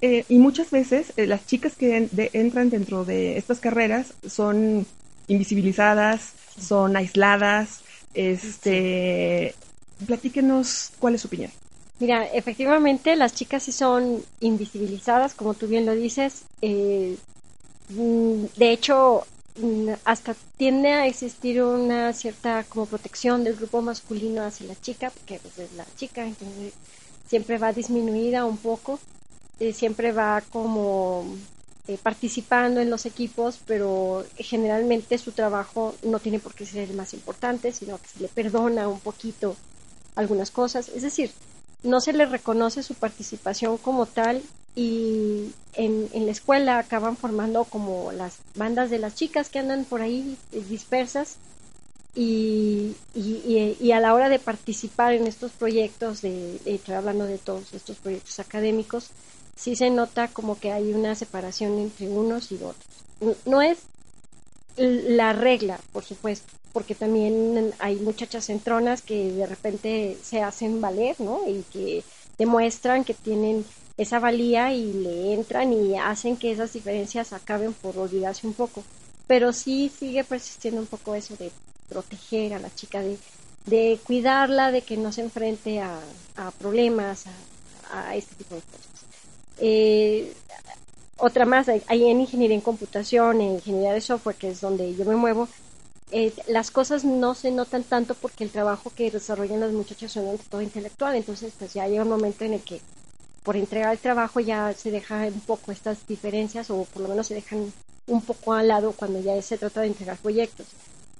Eh, 0.00 0.24
y 0.28 0.38
muchas 0.38 0.70
veces 0.70 1.12
eh, 1.16 1.26
las 1.26 1.46
chicas 1.46 1.74
que 1.76 2.08
entran 2.32 2.70
dentro 2.70 3.04
de 3.04 3.38
estas 3.38 3.60
carreras 3.60 4.14
son 4.26 4.86
invisibilizadas, 5.28 6.32
son 6.60 6.96
aisladas. 6.96 7.80
Este, 8.14 9.54
platíquenos 10.06 10.90
cuál 10.98 11.14
es 11.14 11.22
su 11.22 11.28
opinión. 11.28 11.50
Mira, 12.00 12.24
efectivamente 12.26 13.16
las 13.16 13.34
chicas 13.34 13.64
sí 13.64 13.72
son 13.72 14.22
invisibilizadas, 14.40 15.34
como 15.34 15.54
tú 15.54 15.66
bien 15.66 15.84
lo 15.84 15.94
dices. 15.94 16.42
Eh, 16.62 17.16
mm, 17.90 18.44
de 18.56 18.70
hecho, 18.70 19.26
mm, 19.60 19.90
hasta 20.04 20.36
tiende 20.56 20.92
a 20.92 21.06
existir 21.06 21.62
una 21.62 22.12
cierta 22.12 22.64
como 22.68 22.86
protección 22.86 23.42
del 23.42 23.56
grupo 23.56 23.82
masculino 23.82 24.42
hacia 24.42 24.68
la 24.68 24.80
chica, 24.80 25.10
porque 25.10 25.40
pues, 25.40 25.58
es 25.58 25.72
la 25.74 25.86
chica, 25.96 26.24
entonces 26.24 26.72
siempre 27.28 27.58
va 27.58 27.72
disminuida 27.72 28.44
un 28.44 28.56
poco, 28.56 28.98
eh, 29.60 29.72
siempre 29.72 30.12
va 30.12 30.42
como 30.50 31.24
eh, 31.86 31.98
participando 32.02 32.80
en 32.80 32.90
los 32.90 33.06
equipos, 33.06 33.60
pero 33.66 34.24
generalmente 34.36 35.18
su 35.18 35.32
trabajo 35.32 35.94
no 36.02 36.18
tiene 36.18 36.38
por 36.38 36.54
qué 36.54 36.66
ser 36.66 36.90
el 36.90 36.96
más 36.96 37.14
importante, 37.14 37.72
sino 37.72 37.98
que 37.98 38.08
se 38.08 38.20
le 38.20 38.28
perdona 38.28 38.88
un 38.88 39.00
poquito 39.00 39.56
algunas 40.14 40.50
cosas. 40.50 40.88
Es 40.88 41.02
decir, 41.02 41.30
no 41.82 42.00
se 42.00 42.12
le 42.12 42.26
reconoce 42.26 42.82
su 42.82 42.94
participación 42.94 43.78
como 43.78 44.06
tal 44.06 44.42
y 44.74 45.52
en, 45.74 46.08
en 46.12 46.26
la 46.26 46.32
escuela 46.32 46.78
acaban 46.78 47.16
formando 47.16 47.64
como 47.64 48.12
las 48.12 48.38
bandas 48.54 48.90
de 48.90 48.98
las 48.98 49.14
chicas 49.14 49.48
que 49.48 49.58
andan 49.58 49.84
por 49.84 50.02
ahí 50.02 50.36
eh, 50.52 50.62
dispersas 50.68 51.36
y, 52.20 52.96
y, 53.14 53.92
a 53.92 54.00
la 54.00 54.12
hora 54.12 54.28
de 54.28 54.40
participar 54.40 55.12
en 55.12 55.28
estos 55.28 55.52
proyectos, 55.52 56.20
de, 56.20 56.58
estoy 56.64 56.96
hablando 56.96 57.26
de 57.26 57.38
todos 57.38 57.72
estos 57.72 57.98
proyectos 57.98 58.40
académicos, 58.40 59.10
sí 59.54 59.76
se 59.76 59.88
nota 59.90 60.26
como 60.26 60.58
que 60.58 60.72
hay 60.72 60.92
una 60.92 61.14
separación 61.14 61.78
entre 61.78 62.08
unos 62.08 62.50
y 62.50 62.56
otros. 62.56 63.38
No 63.46 63.62
es 63.62 63.78
la 64.76 65.32
regla, 65.32 65.78
por 65.92 66.02
supuesto, 66.02 66.52
porque 66.72 66.96
también 66.96 67.72
hay 67.78 67.94
muchachas 67.96 68.46
centronas 68.46 69.00
que 69.00 69.30
de 69.30 69.46
repente 69.46 70.18
se 70.20 70.42
hacen 70.42 70.80
valer, 70.80 71.14
¿no? 71.20 71.48
Y 71.48 71.64
que 71.72 72.02
demuestran 72.36 73.04
que 73.04 73.14
tienen 73.14 73.64
esa 73.96 74.18
valía 74.18 74.72
y 74.72 74.92
le 74.92 75.34
entran 75.34 75.72
y 75.72 75.96
hacen 75.96 76.36
que 76.36 76.50
esas 76.50 76.72
diferencias 76.72 77.32
acaben 77.32 77.74
por 77.74 77.96
olvidarse 77.96 78.44
un 78.44 78.54
poco. 78.54 78.82
Pero 79.28 79.52
sí 79.52 79.88
sigue 79.96 80.24
persistiendo 80.24 80.80
un 80.80 80.86
poco 80.88 81.14
eso 81.14 81.36
de 81.36 81.52
proteger 81.88 82.54
a 82.54 82.58
la 82.58 82.74
chica, 82.74 83.00
de, 83.00 83.18
de 83.66 83.98
cuidarla, 84.04 84.72
de 84.72 84.82
que 84.82 84.96
no 84.96 85.12
se 85.12 85.22
enfrente 85.22 85.80
a, 85.80 86.00
problemas, 86.58 87.24
a, 87.92 88.14
este 88.16 88.34
tipo 88.36 88.54
de 88.54 88.60
cosas. 88.60 88.86
Eh, 89.58 90.32
otra 91.16 91.44
más, 91.44 91.68
hay 91.68 92.04
en 92.08 92.20
ingeniería 92.20 92.54
en 92.54 92.60
computación, 92.60 93.40
en 93.40 93.54
ingeniería 93.54 93.92
de 93.92 94.00
software, 94.00 94.36
que 94.36 94.50
es 94.50 94.60
donde 94.60 94.94
yo 94.94 95.04
me 95.04 95.16
muevo, 95.16 95.48
eh, 96.10 96.32
las 96.46 96.70
cosas 96.70 97.04
no 97.04 97.34
se 97.34 97.50
notan 97.50 97.84
tanto 97.84 98.14
porque 98.14 98.42
el 98.42 98.50
trabajo 98.50 98.90
que 98.94 99.10
desarrollan 99.10 99.60
las 99.60 99.72
muchachas 99.72 100.10
son 100.10 100.38
todo 100.48 100.62
intelectual, 100.62 101.14
entonces 101.14 101.52
pues 101.58 101.74
ya 101.74 101.86
llega 101.86 102.02
un 102.02 102.08
momento 102.08 102.44
en 102.44 102.54
el 102.54 102.62
que 102.62 102.80
por 103.42 103.56
entregar 103.56 103.92
el 103.92 103.98
trabajo 103.98 104.40
ya 104.40 104.72
se 104.72 104.90
deja 104.90 105.26
un 105.26 105.40
poco 105.40 105.70
estas 105.70 106.06
diferencias 106.06 106.70
o 106.70 106.84
por 106.84 107.02
lo 107.02 107.08
menos 107.08 107.26
se 107.26 107.34
dejan 107.34 107.70
un 108.06 108.22
poco 108.22 108.54
al 108.54 108.68
lado 108.68 108.92
cuando 108.92 109.20
ya 109.20 109.40
se 109.42 109.58
trata 109.58 109.82
de 109.82 109.88
entregar 109.88 110.16
proyectos 110.16 110.66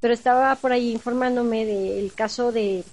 pero 0.01 0.15
estaba 0.15 0.55
por 0.57 0.73
ahí 0.73 0.93
informándome 0.93 1.65
del 1.65 2.13
caso 2.13 2.53
de 2.53 2.85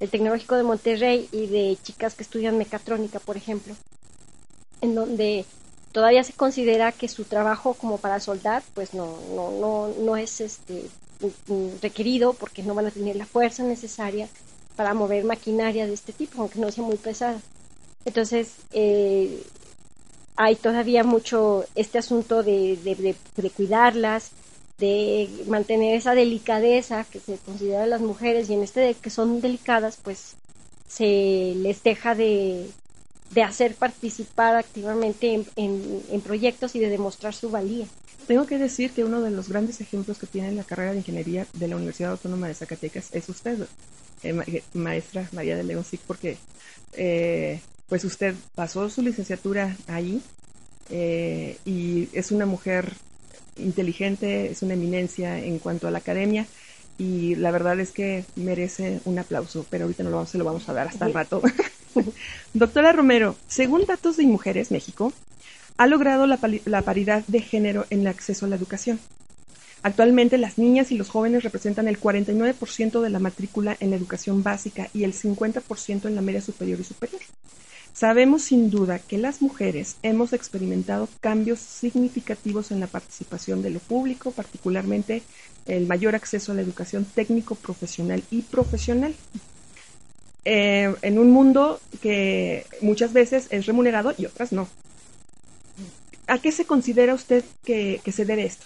el 0.00 0.10
Tecnológico 0.10 0.56
de 0.56 0.62
Monterrey 0.64 1.28
y 1.30 1.46
de 1.46 1.78
chicas 1.82 2.14
que 2.14 2.24
estudian 2.24 2.58
mecatrónica, 2.58 3.20
por 3.20 3.36
ejemplo, 3.36 3.74
en 4.80 4.96
donde 4.96 5.44
todavía 5.92 6.24
se 6.24 6.32
considera 6.32 6.90
que 6.90 7.06
su 7.08 7.24
trabajo 7.24 7.74
como 7.74 7.98
para 7.98 8.18
soldar, 8.18 8.62
pues 8.74 8.94
no, 8.94 9.18
no, 9.34 9.52
no, 9.52 9.88
no 10.00 10.16
es 10.16 10.40
este 10.40 10.86
requerido 11.80 12.32
porque 12.32 12.64
no 12.64 12.74
van 12.74 12.86
a 12.86 12.90
tener 12.90 13.14
la 13.14 13.26
fuerza 13.26 13.62
necesaria 13.62 14.28
para 14.74 14.92
mover 14.92 15.24
maquinaria 15.24 15.86
de 15.86 15.94
este 15.94 16.12
tipo, 16.12 16.40
aunque 16.40 16.58
no 16.58 16.72
sea 16.72 16.82
muy 16.82 16.96
pesada. 16.96 17.40
Entonces, 18.04 18.54
eh, 18.72 19.44
hay 20.34 20.56
todavía 20.56 21.04
mucho 21.04 21.64
este 21.76 21.98
asunto 21.98 22.42
de, 22.42 22.76
de, 22.82 23.14
de 23.36 23.50
cuidarlas, 23.50 24.32
de 24.82 25.28
mantener 25.46 25.94
esa 25.94 26.16
delicadeza 26.16 27.04
que 27.04 27.20
se 27.20 27.36
considera 27.36 27.86
las 27.86 28.00
mujeres 28.00 28.50
y 28.50 28.54
en 28.54 28.64
este 28.64 28.80
de 28.80 28.94
que 28.94 29.10
son 29.10 29.40
delicadas, 29.40 29.96
pues 30.02 30.34
se 30.88 31.54
les 31.56 31.84
deja 31.84 32.16
de, 32.16 32.66
de 33.30 33.42
hacer 33.44 33.76
participar 33.76 34.56
activamente 34.56 35.34
en, 35.34 36.02
en, 36.10 36.20
proyectos 36.20 36.74
y 36.74 36.80
de 36.80 36.88
demostrar 36.88 37.32
su 37.32 37.48
valía. 37.48 37.86
Tengo 38.26 38.44
que 38.44 38.58
decir 38.58 38.90
que 38.90 39.04
uno 39.04 39.20
de 39.20 39.30
los 39.30 39.48
grandes 39.48 39.80
ejemplos 39.80 40.18
que 40.18 40.26
tiene 40.26 40.50
la 40.50 40.64
carrera 40.64 40.90
de 40.90 40.98
ingeniería 40.98 41.46
de 41.52 41.68
la 41.68 41.76
Universidad 41.76 42.10
Autónoma 42.10 42.48
de 42.48 42.54
Zacatecas 42.54 43.10
es 43.12 43.28
usted, 43.28 43.68
eh, 44.24 44.62
maestra 44.74 45.28
María 45.30 45.56
de 45.56 45.62
León, 45.62 45.84
porque 46.08 46.38
eh, 46.94 47.60
pues 47.88 48.04
usted 48.04 48.34
pasó 48.56 48.90
su 48.90 49.00
licenciatura 49.00 49.76
ahí 49.86 50.20
eh, 50.90 51.56
y 51.64 52.08
es 52.12 52.32
una 52.32 52.46
mujer 52.46 52.92
inteligente, 53.56 54.50
es 54.50 54.62
una 54.62 54.74
eminencia 54.74 55.38
en 55.38 55.58
cuanto 55.58 55.88
a 55.88 55.90
la 55.90 55.98
academia 55.98 56.46
y 56.98 57.34
la 57.36 57.50
verdad 57.50 57.78
es 57.80 57.90
que 57.90 58.24
merece 58.36 59.00
un 59.04 59.18
aplauso, 59.18 59.66
pero 59.70 59.84
ahorita 59.84 60.02
no 60.02 60.10
lo 60.10 60.16
vamos, 60.16 60.30
se 60.30 60.38
lo 60.38 60.44
vamos 60.44 60.68
a 60.68 60.72
dar 60.72 60.88
hasta 60.88 61.06
el 61.06 61.14
rato. 61.14 61.42
Doctora 62.54 62.92
Romero, 62.92 63.36
según 63.48 63.86
datos 63.86 64.16
de 64.16 64.26
Mujeres 64.26 64.70
México, 64.70 65.12
ha 65.78 65.86
logrado 65.86 66.26
la, 66.26 66.38
la 66.66 66.82
paridad 66.82 67.24
de 67.26 67.40
género 67.40 67.86
en 67.90 68.00
el 68.00 68.06
acceso 68.06 68.46
a 68.46 68.48
la 68.48 68.56
educación. 68.56 69.00
Actualmente 69.82 70.38
las 70.38 70.58
niñas 70.58 70.92
y 70.92 70.96
los 70.96 71.08
jóvenes 71.08 71.42
representan 71.42 71.88
el 71.88 71.98
49% 71.98 73.00
de 73.00 73.10
la 73.10 73.18
matrícula 73.18 73.76
en 73.80 73.90
la 73.90 73.96
educación 73.96 74.42
básica 74.42 74.88
y 74.94 75.02
el 75.02 75.12
50% 75.12 76.06
en 76.06 76.14
la 76.14 76.22
media 76.22 76.40
superior 76.40 76.78
y 76.78 76.84
superior. 76.84 77.20
Sabemos 77.94 78.42
sin 78.42 78.70
duda 78.70 78.98
que 78.98 79.18
las 79.18 79.42
mujeres 79.42 79.96
hemos 80.02 80.32
experimentado 80.32 81.08
cambios 81.20 81.58
significativos 81.58 82.70
en 82.70 82.80
la 82.80 82.86
participación 82.86 83.62
de 83.62 83.70
lo 83.70 83.80
público, 83.80 84.30
particularmente 84.30 85.22
el 85.66 85.86
mayor 85.86 86.14
acceso 86.14 86.52
a 86.52 86.54
la 86.54 86.62
educación 86.62 87.04
técnico, 87.04 87.54
profesional 87.54 88.22
y 88.30 88.42
profesional. 88.42 89.14
Eh, 90.44 90.92
en 91.02 91.18
un 91.18 91.30
mundo 91.30 91.80
que 92.00 92.66
muchas 92.80 93.12
veces 93.12 93.46
es 93.50 93.66
remunerado 93.66 94.12
y 94.16 94.26
otras 94.26 94.52
no. 94.52 94.68
¿A 96.26 96.38
qué 96.38 96.50
se 96.50 96.64
considera 96.64 97.14
usted 97.14 97.44
que 97.62 98.00
se 98.10 98.24
debe 98.24 98.46
esto? 98.46 98.64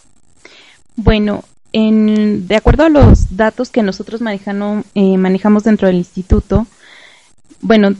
Bueno, 0.95 1.45
en, 1.73 2.49
de 2.49 2.56
acuerdo 2.56 2.85
a 2.85 2.88
los 2.88 3.37
datos 3.37 3.68
que 3.68 3.83
nosotros 3.83 4.23
eh, 4.23 5.18
manejamos 5.18 5.64
dentro 5.64 5.87
del 5.87 5.97
instituto, 5.97 6.66
bueno, 7.61 7.95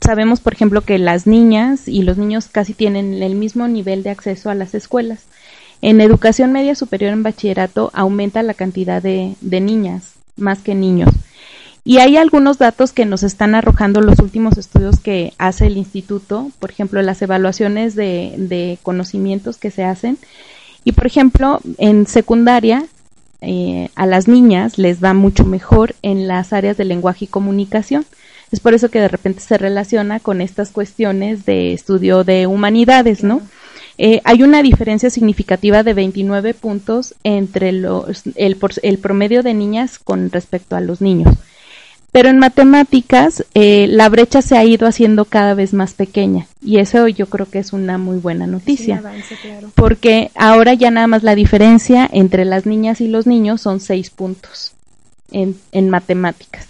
sabemos, 0.00 0.40
por 0.40 0.52
ejemplo, 0.52 0.82
que 0.82 0.98
las 0.98 1.26
niñas 1.26 1.88
y 1.88 2.02
los 2.02 2.18
niños 2.18 2.48
casi 2.50 2.74
tienen 2.74 3.22
el 3.22 3.34
mismo 3.34 3.68
nivel 3.68 4.02
de 4.02 4.10
acceso 4.10 4.50
a 4.50 4.54
las 4.54 4.74
escuelas. 4.74 5.24
En 5.80 6.00
educación 6.00 6.52
media 6.52 6.74
superior 6.74 7.12
en 7.12 7.22
bachillerato 7.22 7.90
aumenta 7.94 8.42
la 8.42 8.54
cantidad 8.54 9.02
de, 9.02 9.36
niñas 9.40 10.14
más 10.36 10.60
que 10.60 10.74
niños. 10.74 11.10
Y 11.84 11.98
hay 11.98 12.16
algunos 12.16 12.58
datos 12.58 12.92
que 12.92 13.06
nos 13.06 13.22
están 13.22 13.54
arrojando 13.54 14.00
los 14.00 14.18
últimos 14.18 14.58
estudios 14.58 15.00
que 15.00 15.32
hace 15.38 15.66
el 15.66 15.78
instituto, 15.78 16.50
por 16.58 16.70
ejemplo, 16.70 17.00
las 17.00 17.22
evaluaciones 17.22 17.94
de 17.94 18.78
conocimientos 18.82 19.56
que 19.56 19.70
se 19.70 19.84
hacen 19.84 20.18
y 20.88 20.92
por 20.92 21.06
ejemplo, 21.06 21.60
en 21.76 22.06
secundaria, 22.06 22.86
eh, 23.42 23.90
a 23.94 24.06
las 24.06 24.26
niñas 24.26 24.78
les 24.78 25.04
va 25.04 25.12
mucho 25.12 25.44
mejor 25.44 25.94
en 26.02 26.26
las 26.26 26.52
áreas 26.54 26.76
de 26.76 26.84
lenguaje 26.84 27.26
y 27.26 27.28
comunicación. 27.28 28.06
Es 28.50 28.60
por 28.60 28.74
eso 28.74 28.90
que 28.90 29.00
de 29.00 29.08
repente 29.08 29.40
se 29.40 29.58
relaciona 29.58 30.20
con 30.20 30.40
estas 30.40 30.70
cuestiones 30.70 31.44
de 31.44 31.72
estudio 31.72 32.24
de 32.24 32.46
humanidades, 32.46 33.22
¿no? 33.22 33.42
Eh, 33.98 34.20
hay 34.24 34.44
una 34.44 34.62
diferencia 34.62 35.10
significativa 35.10 35.82
de 35.82 35.92
29 35.92 36.54
puntos 36.54 37.14
entre 37.24 37.72
los, 37.72 38.22
el, 38.36 38.56
el 38.82 38.98
promedio 38.98 39.42
de 39.42 39.54
niñas 39.54 39.98
con 39.98 40.30
respecto 40.30 40.76
a 40.76 40.80
los 40.80 41.00
niños. 41.00 41.36
Pero 42.10 42.30
en 42.30 42.38
matemáticas 42.38 43.44
eh, 43.54 43.86
la 43.86 44.08
brecha 44.08 44.40
se 44.40 44.56
ha 44.56 44.64
ido 44.64 44.86
haciendo 44.86 45.26
cada 45.26 45.52
vez 45.54 45.74
más 45.74 45.92
pequeña 45.92 46.46
y 46.62 46.78
eso 46.78 47.06
yo 47.08 47.26
creo 47.26 47.46
que 47.50 47.58
es 47.58 47.72
una 47.72 47.98
muy 47.98 48.18
buena 48.18 48.46
noticia. 48.46 49.02
Porque 49.74 50.30
ahora 50.34 50.72
ya 50.72 50.90
nada 50.90 51.06
más 51.06 51.22
la 51.22 51.34
diferencia 51.34 52.08
entre 52.10 52.44
las 52.46 52.64
niñas 52.64 53.02
y 53.02 53.08
los 53.08 53.26
niños 53.26 53.60
son 53.60 53.80
seis 53.80 54.08
puntos 54.10 54.72
en, 55.32 55.56
en 55.72 55.90
matemáticas. 55.90 56.68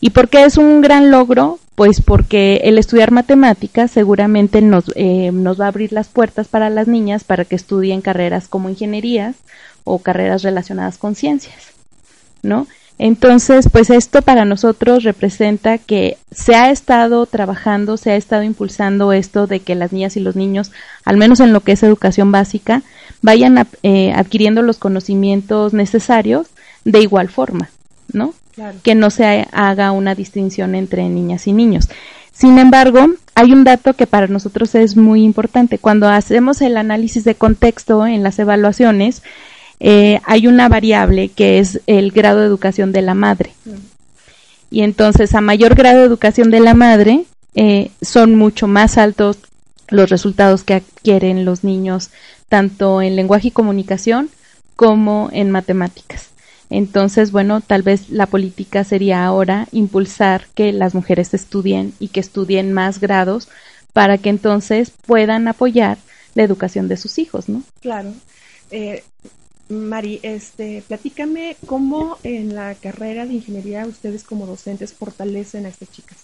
¿Y 0.00 0.10
por 0.10 0.28
qué 0.28 0.44
es 0.44 0.56
un 0.56 0.80
gran 0.80 1.10
logro? 1.10 1.58
Pues 1.74 2.00
porque 2.00 2.60
el 2.64 2.78
estudiar 2.78 3.10
matemáticas 3.10 3.90
seguramente 3.90 4.60
nos, 4.62 4.84
eh, 4.94 5.30
nos 5.32 5.60
va 5.60 5.66
a 5.66 5.68
abrir 5.68 5.92
las 5.92 6.08
puertas 6.08 6.48
para 6.48 6.70
las 6.70 6.88
niñas 6.88 7.24
para 7.24 7.44
que 7.44 7.56
estudien 7.56 8.00
carreras 8.00 8.48
como 8.48 8.68
ingenierías 8.68 9.36
o 9.84 9.98
carreras 10.00 10.42
relacionadas 10.42 10.98
con 10.98 11.14
ciencias, 11.14 11.72
¿no? 12.42 12.66
Entonces, 12.98 13.68
pues 13.70 13.90
esto 13.90 14.22
para 14.22 14.44
nosotros 14.44 15.04
representa 15.04 15.78
que 15.78 16.18
se 16.32 16.56
ha 16.56 16.70
estado 16.70 17.24
trabajando, 17.26 17.96
se 17.96 18.10
ha 18.10 18.16
estado 18.16 18.42
impulsando 18.42 19.12
esto 19.12 19.46
de 19.46 19.60
que 19.60 19.76
las 19.76 19.92
niñas 19.92 20.16
y 20.16 20.20
los 20.20 20.34
niños, 20.34 20.72
al 21.04 21.16
menos 21.16 21.38
en 21.38 21.52
lo 21.52 21.60
que 21.60 21.72
es 21.72 21.82
educación 21.84 22.32
básica, 22.32 22.82
vayan 23.22 23.68
eh, 23.84 24.12
adquiriendo 24.12 24.62
los 24.62 24.78
conocimientos 24.78 25.74
necesarios 25.74 26.48
de 26.84 27.00
igual 27.00 27.28
forma, 27.28 27.70
¿no? 28.12 28.34
Que 28.82 28.94
no 28.94 29.10
se 29.10 29.46
haga 29.52 29.92
una 29.92 30.14
distinción 30.14 30.74
entre 30.74 31.08
niñas 31.08 31.46
y 31.46 31.52
niños. 31.52 31.88
Sin 32.32 32.58
embargo, 32.58 33.06
hay 33.34 33.52
un 33.52 33.64
dato 33.64 33.94
que 33.94 34.06
para 34.06 34.28
nosotros 34.28 34.74
es 34.74 34.96
muy 34.96 35.24
importante. 35.24 35.78
Cuando 35.78 36.08
hacemos 36.08 36.60
el 36.60 36.76
análisis 36.76 37.24
de 37.24 37.34
contexto 37.34 38.06
en 38.06 38.22
las 38.22 38.38
evaluaciones, 38.38 39.22
eh, 39.80 40.20
hay 40.24 40.46
una 40.46 40.68
variable 40.68 41.28
que 41.28 41.58
es 41.58 41.80
el 41.86 42.10
grado 42.10 42.40
de 42.40 42.46
educación 42.46 42.92
de 42.92 43.02
la 43.02 43.14
madre. 43.14 43.52
Y 44.70 44.82
entonces, 44.82 45.34
a 45.34 45.40
mayor 45.40 45.74
grado 45.74 46.00
de 46.00 46.06
educación 46.06 46.50
de 46.50 46.60
la 46.60 46.74
madre, 46.74 47.24
eh, 47.54 47.90
son 48.02 48.34
mucho 48.36 48.68
más 48.68 48.98
altos 48.98 49.38
los 49.88 50.10
resultados 50.10 50.62
que 50.62 50.74
adquieren 50.74 51.44
los 51.44 51.64
niños, 51.64 52.10
tanto 52.48 53.02
en 53.02 53.16
lenguaje 53.16 53.48
y 53.48 53.52
comunicación 53.52 54.28
como 54.76 55.28
en 55.32 55.50
matemáticas. 55.50 56.27
Entonces, 56.70 57.32
bueno, 57.32 57.60
tal 57.60 57.82
vez 57.82 58.10
la 58.10 58.26
política 58.26 58.84
sería 58.84 59.24
ahora 59.24 59.68
impulsar 59.72 60.46
que 60.54 60.72
las 60.72 60.94
mujeres 60.94 61.32
estudien 61.32 61.94
y 61.98 62.08
que 62.08 62.20
estudien 62.20 62.72
más 62.72 63.00
grados 63.00 63.48
para 63.92 64.18
que 64.18 64.28
entonces 64.28 64.92
puedan 65.06 65.48
apoyar 65.48 65.98
la 66.34 66.42
educación 66.42 66.88
de 66.88 66.96
sus 66.96 67.18
hijos, 67.18 67.48
¿no? 67.48 67.62
Claro. 67.80 68.12
Eh, 68.70 69.02
Mari, 69.68 70.20
este, 70.22 70.82
platícame 70.86 71.56
cómo 71.66 72.18
en 72.22 72.54
la 72.54 72.74
carrera 72.74 73.26
de 73.26 73.34
ingeniería 73.34 73.86
ustedes 73.86 74.24
como 74.24 74.46
docentes 74.46 74.92
fortalecen 74.92 75.66
a 75.66 75.68
estas 75.68 75.90
chicas. 75.90 76.18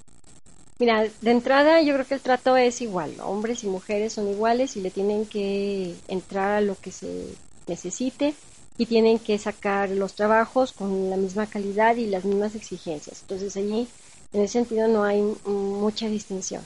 Mira, 0.78 1.06
de 1.20 1.30
entrada 1.30 1.80
yo 1.82 1.94
creo 1.94 2.06
que 2.06 2.14
el 2.14 2.20
trato 2.20 2.56
es 2.56 2.80
igual, 2.80 3.14
hombres 3.22 3.62
y 3.62 3.68
mujeres 3.68 4.12
son 4.12 4.28
iguales 4.28 4.76
y 4.76 4.80
le 4.80 4.90
tienen 4.90 5.24
que 5.24 5.94
entrar 6.08 6.50
a 6.50 6.60
lo 6.60 6.76
que 6.80 6.90
se 6.90 7.26
necesite 7.68 8.34
y 8.76 8.86
tienen 8.86 9.18
que 9.18 9.38
sacar 9.38 9.90
los 9.90 10.14
trabajos 10.14 10.72
con 10.72 11.10
la 11.10 11.16
misma 11.16 11.46
calidad 11.46 11.96
y 11.96 12.06
las 12.06 12.24
mismas 12.24 12.54
exigencias. 12.54 13.20
Entonces 13.22 13.56
allí, 13.56 13.86
en 14.32 14.42
ese 14.42 14.54
sentido, 14.54 14.88
no 14.88 15.04
hay 15.04 15.22
mucha 15.46 16.08
distinción. 16.08 16.62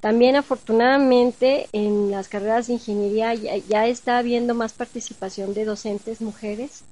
También 0.00 0.36
afortunadamente 0.36 1.68
en 1.72 2.10
las 2.10 2.28
carreras 2.28 2.66
de 2.66 2.74
ingeniería 2.74 3.34
ya, 3.34 3.86
está 3.86 4.18
habiendo 4.18 4.54
más 4.54 4.72
participación 4.72 5.54
de 5.54 5.64
docentes 5.64 6.20
mujeres. 6.20 6.82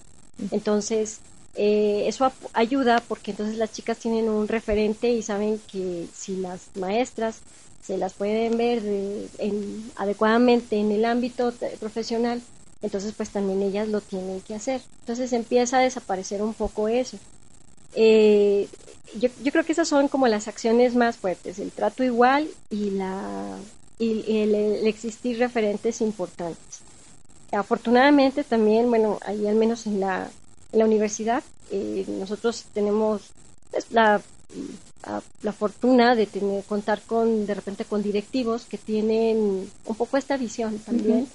Entonces, 0.50 1.18
eh, 1.54 2.04
eso 2.06 2.32
ayuda 2.54 3.02
porque 3.06 3.32
entonces 3.32 3.58
las 3.58 3.72
chicas 3.72 3.98
tienen 3.98 4.30
un 4.30 4.48
referente 4.48 5.10
y 5.10 5.20
saben 5.20 5.60
que 5.70 6.06
si 6.14 6.36
las 6.36 6.68
maestras 6.76 7.40
se 7.82 7.98
las 7.98 8.14
pueden 8.14 8.56
ver 8.56 8.82
adecuadamente 9.96 10.76
en 10.76 10.92
el 10.92 11.04
ámbito 11.04 11.52
profesional, 11.80 12.40
entonces 12.82 13.14
pues 13.16 13.30
también 13.30 13.62
ellas 13.62 13.88
lo 13.88 14.00
tienen 14.00 14.40
que 14.40 14.54
hacer. 14.54 14.80
Entonces 15.00 15.32
empieza 15.32 15.78
a 15.78 15.82
desaparecer 15.82 16.42
un 16.42 16.54
poco 16.54 16.88
eso. 16.88 17.18
Eh, 17.94 18.68
yo, 19.18 19.28
yo, 19.42 19.52
creo 19.52 19.64
que 19.64 19.72
esas 19.72 19.88
son 19.88 20.08
como 20.08 20.26
las 20.26 20.48
acciones 20.48 20.94
más 20.94 21.16
fuertes, 21.16 21.58
el 21.58 21.70
trato 21.70 22.02
igual 22.02 22.48
y, 22.70 22.90
la, 22.90 23.56
y, 23.98 24.40
el, 24.40 24.86
existir 24.86 25.38
referentes 25.38 26.00
importantes. 26.00 26.80
Afortunadamente 27.52 28.44
también, 28.44 28.88
bueno, 28.88 29.18
ahí 29.24 29.46
al 29.46 29.56
menos 29.56 29.86
en 29.86 30.00
la, 30.00 30.30
en 30.72 30.78
la 30.78 30.86
universidad, 30.86 31.42
eh, 31.70 32.04
nosotros 32.08 32.64
tenemos 32.72 33.22
pues, 33.70 33.86
la, 33.90 34.22
la, 35.42 35.52
fortuna 35.52 36.14
de 36.14 36.26
tener, 36.26 36.64
contar 36.64 37.02
con, 37.02 37.46
de 37.46 37.54
repente, 37.54 37.84
con 37.84 38.02
directivos 38.02 38.64
que 38.64 38.78
tienen 38.78 39.70
un 39.84 39.94
poco 39.96 40.16
esta 40.16 40.36
visión 40.36 40.78
también. 40.78 41.28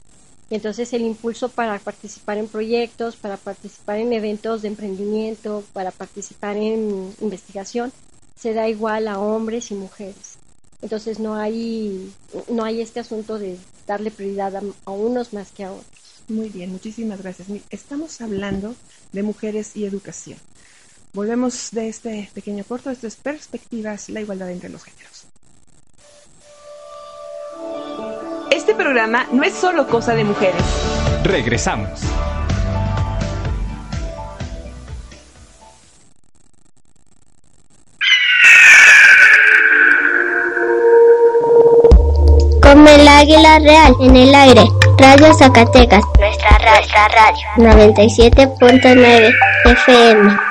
Y 0.49 0.55
entonces 0.55 0.93
el 0.93 1.01
impulso 1.01 1.49
para 1.49 1.77
participar 1.79 2.37
en 2.37 2.47
proyectos, 2.47 3.15
para 3.15 3.37
participar 3.37 3.97
en 3.97 4.13
eventos 4.13 4.61
de 4.61 4.69
emprendimiento, 4.69 5.63
para 5.73 5.91
participar 5.91 6.55
en 6.55 7.13
investigación, 7.19 7.91
se 8.39 8.53
da 8.53 8.69
igual 8.69 9.07
a 9.07 9.19
hombres 9.19 9.71
y 9.71 9.75
mujeres. 9.75 10.37
Entonces 10.81 11.19
no 11.19 11.35
hay, 11.35 12.13
no 12.49 12.63
hay 12.63 12.81
este 12.81 12.99
asunto 12.99 13.39
de 13.39 13.57
darle 13.87 14.11
prioridad 14.11 14.53
a, 14.85 14.91
unos 14.91 15.33
más 15.33 15.51
que 15.51 15.63
a 15.63 15.71
otros. 15.71 15.87
Muy 16.27 16.49
bien, 16.49 16.71
muchísimas 16.71 17.21
gracias. 17.21 17.47
Estamos 17.69 18.21
hablando 18.21 18.75
de 19.11 19.23
mujeres 19.23 19.75
y 19.75 19.85
educación. 19.85 20.37
Volvemos 21.13 21.71
de 21.71 21.89
este 21.89 22.29
pequeño 22.33 22.63
corto, 22.63 22.91
estas 22.91 23.15
perspectivas, 23.15 24.09
la 24.09 24.21
igualdad 24.21 24.51
entre 24.51 24.69
los 24.69 24.83
géneros. 24.83 25.25
Este 28.67 28.83
programa 28.83 29.25
no 29.31 29.43
es 29.43 29.53
solo 29.53 29.87
cosa 29.87 30.13
de 30.13 30.25
mujeres. 30.25 30.61
Regresamos. 31.23 32.01
Como 42.61 42.89
el 42.89 43.07
águila 43.07 43.59
real 43.59 43.95
en 44.01 44.17
el 44.17 44.35
aire. 44.35 44.65
Radio 44.97 45.33
Zacatecas. 45.33 46.03
Nuestra, 46.19 46.59
nuestra 46.59 47.07
radio. 47.07 47.47
97.9 47.55 49.33
FM. 49.63 50.46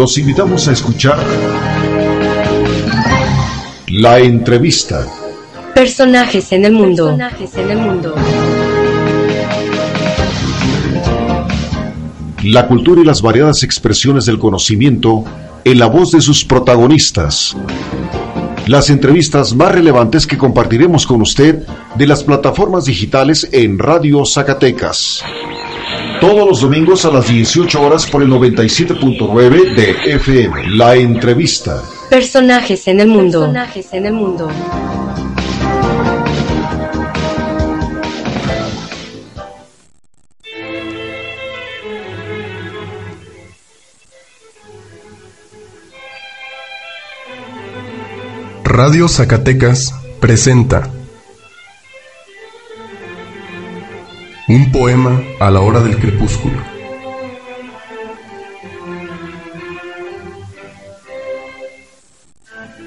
Los 0.00 0.16
invitamos 0.16 0.66
a 0.66 0.72
escuchar 0.72 1.18
la 3.88 4.18
entrevista. 4.18 5.06
Personajes 5.74 6.52
en 6.52 6.64
el 6.64 6.72
mundo. 6.72 7.08
Personajes 7.08 7.54
en 7.56 7.70
el 7.70 7.76
mundo. 7.76 8.14
La 12.44 12.66
cultura 12.66 13.02
y 13.02 13.04
las 13.04 13.20
variadas 13.20 13.62
expresiones 13.62 14.24
del 14.24 14.38
conocimiento 14.38 15.22
en 15.64 15.78
la 15.78 15.88
voz 15.88 16.12
de 16.12 16.22
sus 16.22 16.46
protagonistas. 16.46 17.54
Las 18.68 18.88
entrevistas 18.88 19.54
más 19.54 19.70
relevantes 19.70 20.26
que 20.26 20.38
compartiremos 20.38 21.06
con 21.06 21.20
usted 21.20 21.66
de 21.96 22.06
las 22.06 22.24
plataformas 22.24 22.86
digitales 22.86 23.50
en 23.52 23.78
Radio 23.78 24.24
Zacatecas. 24.24 25.22
Todos 26.20 26.46
los 26.46 26.60
domingos 26.60 27.06
a 27.06 27.10
las 27.10 27.28
18 27.28 27.80
horas 27.80 28.06
por 28.06 28.22
el 28.22 28.28
97.9 28.28 29.74
de 29.74 30.14
FM. 30.14 30.76
La 30.76 30.94
entrevista. 30.94 31.82
Personajes 32.10 32.86
en 32.88 33.00
el 33.00 33.08
mundo. 33.08 33.40
Personajes 33.40 33.92
en 33.94 34.04
el 34.06 34.12
mundo. 34.12 34.50
Radio 48.64 49.08
Zacatecas 49.08 49.94
presenta 50.20 50.90
Un 54.50 54.72
poema 54.72 55.22
a 55.38 55.48
la 55.48 55.60
hora 55.60 55.78
del 55.80 55.96
crepúsculo. 55.96 56.60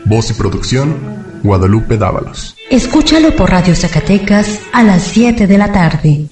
Voz 0.03 0.29
y 0.29 0.33
producción, 0.33 0.93
Guadalupe 1.41 1.95
Dávalos. 1.95 2.57
Escúchalo 2.69 3.33
por 3.37 3.49
Radio 3.49 3.77
Zacatecas 3.77 4.59
a 4.73 4.83
las 4.83 5.03
7 5.03 5.47
de 5.47 5.57
la 5.57 5.71
tarde. 5.71 6.25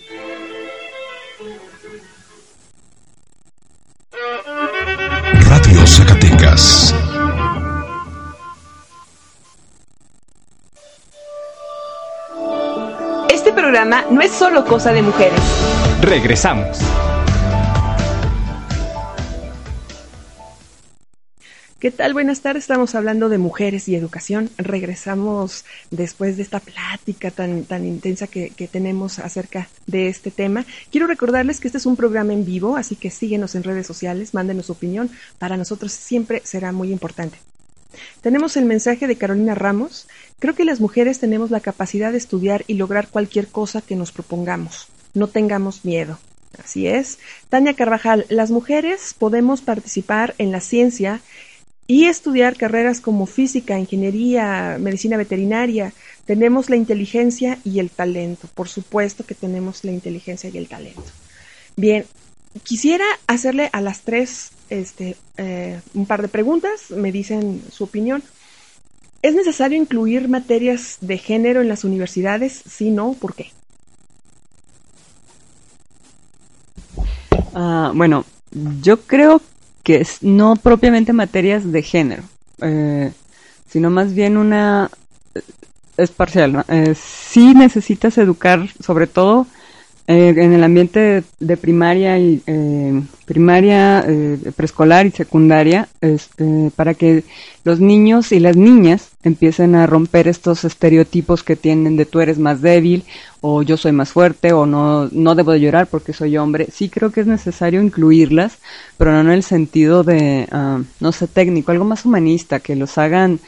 Solo 14.41 14.65
cosa 14.65 14.91
de 14.91 15.03
mujeres. 15.03 15.39
Regresamos. 16.01 16.79
¿Qué 21.79 21.91
tal? 21.91 22.13
Buenas 22.13 22.41
tardes. 22.41 22.63
Estamos 22.63 22.95
hablando 22.95 23.29
de 23.29 23.38
mujeres 23.38 23.88
y 23.88 23.95
educación. 23.95 24.50
Regresamos 24.57 25.63
después 25.91 26.38
de 26.38 26.41
esta 26.41 26.60
plática 26.60 27.29
tan, 27.29 27.65
tan 27.65 27.86
intensa 27.86 28.25
que, 28.25 28.50
que, 28.50 28.67
tenemos 28.67 29.19
acerca 29.19 29.69
de 29.86 30.07
este 30.07 30.31
tema. 30.31 30.65
Quiero 30.91 31.05
recordarles 31.05 31.60
que 31.60 31.67
este 31.67 31.77
es 31.77 31.86
un 31.86 31.95
programa 31.95 32.33
en 32.33 32.43
vivo, 32.43 32.77
así 32.77 32.95
que 32.95 33.12
síguenos 33.12 33.53
en 33.53 33.62
redes 33.62 33.86
sociales, 33.86 34.33
mándenos 34.33 34.65
su 34.65 34.71
opinión. 34.71 35.12
Para 35.38 35.55
nosotros 35.55 35.91
siempre 35.91 36.41
será 36.43 36.71
muy 36.71 36.91
importante. 36.91 37.38
Tenemos 38.21 38.57
el 38.57 38.65
mensaje 38.65 39.07
de 39.07 39.17
Carolina 39.17 39.55
Ramos. 39.55 40.07
Creo 40.41 40.55
que 40.55 40.65
las 40.65 40.79
mujeres 40.79 41.19
tenemos 41.19 41.51
la 41.51 41.60
capacidad 41.60 42.12
de 42.12 42.17
estudiar 42.17 42.63
y 42.65 42.74
lograr 42.74 43.10
cualquier 43.10 43.48
cosa 43.48 43.79
que 43.79 43.95
nos 43.95 44.12
propongamos. 44.12 44.88
No 45.13 45.27
tengamos 45.27 45.86
miedo. 45.86 46.17
Así 46.58 46.88
es. 46.88 47.19
Tania 47.49 47.75
Carvajal, 47.75 48.25
las 48.27 48.49
mujeres 48.49 49.13
podemos 49.15 49.62
participar 49.62 50.34
en 50.39 50.51
la 50.51 50.60
ciencia 50.60 51.21
y 51.86 52.06
estudiar 52.06 52.58
carreras 52.58 53.01
como 53.01 53.27
física, 53.27 53.77
ingeniería, 53.77 54.77
medicina 54.80 55.15
veterinaria. 55.15 55.93
Tenemos 56.25 56.71
la 56.71 56.75
inteligencia 56.75 57.60
y 57.63 57.77
el 57.77 57.91
talento. 57.91 58.49
Por 58.56 58.67
supuesto 58.67 59.23
que 59.23 59.36
tenemos 59.36 59.84
la 59.84 59.91
inteligencia 59.91 60.49
y 60.51 60.58
el 60.58 60.67
talento. 60.67 61.04
Bien, 61.75 62.04
quisiera 62.63 63.06
hacerle 63.27 63.69
a 63.73 63.80
las 63.80 64.01
tres 64.01 64.54
este, 64.71 65.17
eh, 65.38 65.80
un 65.93 66.08
par 66.08 66.23
de 66.23 66.30
preguntas. 66.30 66.89
Me 66.89 67.12
dicen 67.12 67.62
su 67.71 67.84
opinión. 67.84 68.23
¿Es 69.21 69.36
necesario 69.36 69.77
incluir 69.77 70.27
materias 70.27 70.97
de 71.01 71.17
género 71.17 71.62
en 71.62 71.67
las 71.67 71.84
universidades? 71.84 72.63
Si 72.67 72.89
no, 72.89 73.13
¿por 73.13 73.36
qué? 73.36 73.51
Uh, 77.53 77.93
bueno, 77.93 78.25
yo 78.81 79.01
creo 79.01 79.41
que 79.84 79.97
es 80.01 80.23
no 80.23 80.55
propiamente 80.55 81.13
materias 81.13 81.71
de 81.71 81.84
género, 81.84 82.23
eh, 82.62 83.12
sino 83.69 83.89
más 83.89 84.13
bien 84.13 84.38
una 84.38 84.89
es 85.97 86.12
parcial. 86.12 86.53
¿no? 86.53 86.65
Eh, 86.67 86.95
sí 86.95 87.53
necesitas 87.53 88.17
educar, 88.17 88.67
sobre 88.84 89.07
todo 89.07 89.47
eh, 90.12 90.30
en 90.30 90.52
el 90.52 90.62
ambiente 90.62 91.24
de, 91.39 91.56
primaria 91.56 92.19
y 92.19 92.41
eh, 92.45 93.02
primaria, 93.24 94.04
eh, 94.06 94.38
preescolar 94.54 95.06
y 95.06 95.12
secundaria, 95.12 95.88
este, 96.02 96.69
para 96.76 96.95
que 96.95 97.24
los 97.63 97.80
niños 97.80 98.34
y 98.34 98.41
las 98.41 98.58
niñas 98.58 99.12
empiecen 99.24 99.74
a 99.74 99.88
romper 99.88 100.28
estos 100.28 100.65
estereotipos 100.65 101.43
que 101.43 101.56
tienen 101.56 101.95
de 101.95 102.06
tú 102.06 102.19
eres 102.19 102.39
más 102.39 102.62
débil 102.62 103.06
o 103.39 103.62
yo 103.62 103.78
soy 103.78 103.93
más 103.93 104.10
fuerte 104.10 104.52
o 104.52 104.65
no 104.65 105.08
no 105.13 105.34
debo 105.34 105.54
de 105.54 105.62
llorar 105.62 105.88
porque 105.88 106.12
soy 106.12 106.36
hombre. 106.36 106.67
Sí 106.74 106.89
creo 106.89 107.12
que 107.13 107.21
es 107.21 107.28
necesario 107.28 107.82
incluirlas, 107.82 108.58
pero 108.97 109.13
no 109.13 109.21
en 109.21 109.30
el 109.30 109.43
sentido 109.43 110.04
de 110.04 110.45
uh, 110.52 110.84
no 111.00 111.12
sé 111.13 111.28
técnico, 111.28 111.71
algo 111.71 111.86
más 111.86 112.04
humanista, 112.04 112.60
que 112.60 112.76
los 112.76 112.97
hagan 112.97 113.39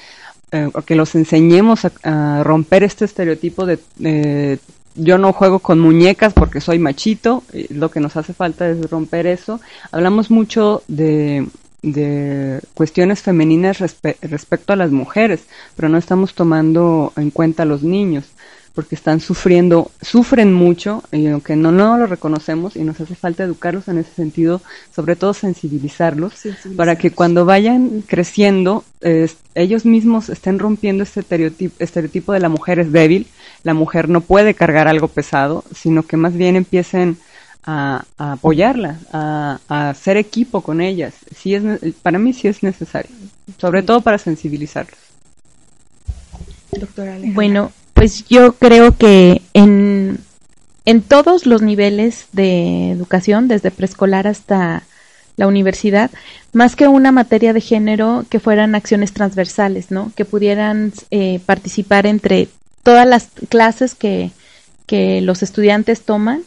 eh, 0.54 0.70
que 0.86 0.96
los 0.96 1.16
enseñemos 1.16 1.84
a, 1.84 1.92
a, 2.04 2.44
romper 2.44 2.84
este 2.84 3.06
estereotipo 3.06 3.66
de 3.66 3.80
eh, 4.04 4.60
yo 4.96 5.18
no 5.18 5.34
juego 5.34 5.60
con 5.60 5.80
muñecas 5.80 6.34
porque 6.34 6.62
soy 6.62 6.80
machito, 6.80 7.44
lo 7.70 7.90
que 7.92 8.00
nos 8.00 8.16
hace 8.16 8.34
falta 8.34 8.70
es 8.70 8.90
romper 8.90 9.28
eso. 9.28 9.60
Hablamos 9.92 10.32
mucho 10.32 10.84
de, 10.88 11.48
de 11.82 12.62
cuestiones 12.74 13.22
femeninas 13.22 13.80
respe 13.80 14.18
respecto 14.22 14.74
a 14.74 14.78
las 14.78 14.92
mujeres, 14.92 15.46
pero 15.76 15.90
no 15.90 15.98
estamos 15.98 16.34
tomando 16.34 17.14
en 17.18 17.30
cuenta 17.32 17.64
a 17.64 17.66
los 17.66 17.84
niños 17.84 18.26
porque 18.74 18.96
están 18.96 19.20
sufriendo, 19.20 19.92
sufren 20.02 20.52
mucho, 20.52 21.04
y 21.12 21.28
aunque 21.28 21.56
no, 21.56 21.72
no 21.72 21.98
lo 21.98 22.08
reconocemos, 22.08 22.76
y 22.76 22.84
nos 22.84 23.00
hace 23.00 23.14
falta 23.14 23.44
educarlos 23.44 23.88
en 23.88 24.00
ese 24.00 24.12
sentido, 24.14 24.62
sobre 24.96 25.16
todo 25.16 25.34
sensibilizarlos, 25.34 26.34
sensibilizarlos. 26.34 26.76
para 26.76 26.98
que 26.98 27.12
cuando 27.12 27.46
vayan 27.46 28.04
creciendo, 28.08 28.84
eh, 29.02 29.30
ellos 29.54 29.86
mismos 29.86 30.30
estén 30.30 30.58
rompiendo 30.58 31.04
este 31.04 31.20
estereotipo, 31.20 31.76
estereotipo 31.78 32.34
de 32.34 32.40
la 32.40 32.50
mujer 32.50 32.80
es 32.80 32.92
débil, 32.92 33.28
la 33.64 33.74
mujer 33.74 34.10
no 34.10 34.22
puede 34.22 34.54
cargar 34.54 34.88
algo 34.88 35.08
pesado, 35.08 35.64
sino 35.74 36.04
que 36.04 36.18
más 36.18 36.34
bien 36.34 36.56
empiecen 36.56 37.18
a, 37.66 38.06
a 38.18 38.34
apoyarla, 38.34 39.00
a, 39.12 39.60
a, 39.68 39.90
hacer 39.90 40.18
equipo 40.18 40.62
con 40.62 40.82
ellas. 40.82 41.14
Sí 41.36 41.56
es, 41.56 41.64
para 42.02 42.20
mí 42.20 42.34
sí 42.34 42.48
es 42.48 42.62
necesario, 42.62 43.12
sobre 43.58 43.84
todo 43.84 44.02
para 44.02 44.18
sensibilizarlos. 44.18 45.00
Doctora 46.72 47.18
bueno, 47.22 47.72
pues 47.94 48.26
yo 48.28 48.54
creo 48.54 48.98
que 48.98 49.42
en, 49.54 50.20
en 50.86 51.02
todos 51.02 51.46
los 51.46 51.62
niveles 51.62 52.28
de 52.34 52.92
educación, 52.92 53.48
desde 53.48 53.72
preescolar 53.72 54.28
hasta 54.28 54.84
la 55.36 55.48
universidad, 55.48 56.12
más 56.52 56.76
que 56.76 56.88
una 56.88 57.12
materia 57.12 57.54
de 57.54 57.62
género, 57.62 58.26
que 58.30 58.40
fueran 58.40 58.76
acciones 58.76 59.14
transversales, 59.14 59.90
¿no? 59.90 60.12
Que 60.16 60.26
pudieran 60.26 60.94
eh, 61.12 61.40
participar 61.46 62.06
entre 62.06 62.50
todas 62.84 63.08
las 63.08 63.30
clases 63.50 63.96
que, 63.96 64.32
que 64.86 65.22
los 65.22 65.42
estudiantes 65.44 66.02
toman, 66.02 66.44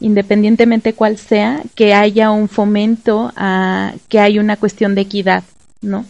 independientemente 0.00 0.92
cuál 0.94 1.18
sea, 1.18 1.62
que 1.74 1.94
haya 1.94 2.30
un 2.30 2.48
fomento 2.48 3.32
a 3.36 3.92
que 4.08 4.20
haya 4.20 4.40
una 4.40 4.56
cuestión 4.56 4.94
de 4.94 5.02
equidad, 5.02 5.42
¿no? 5.82 6.04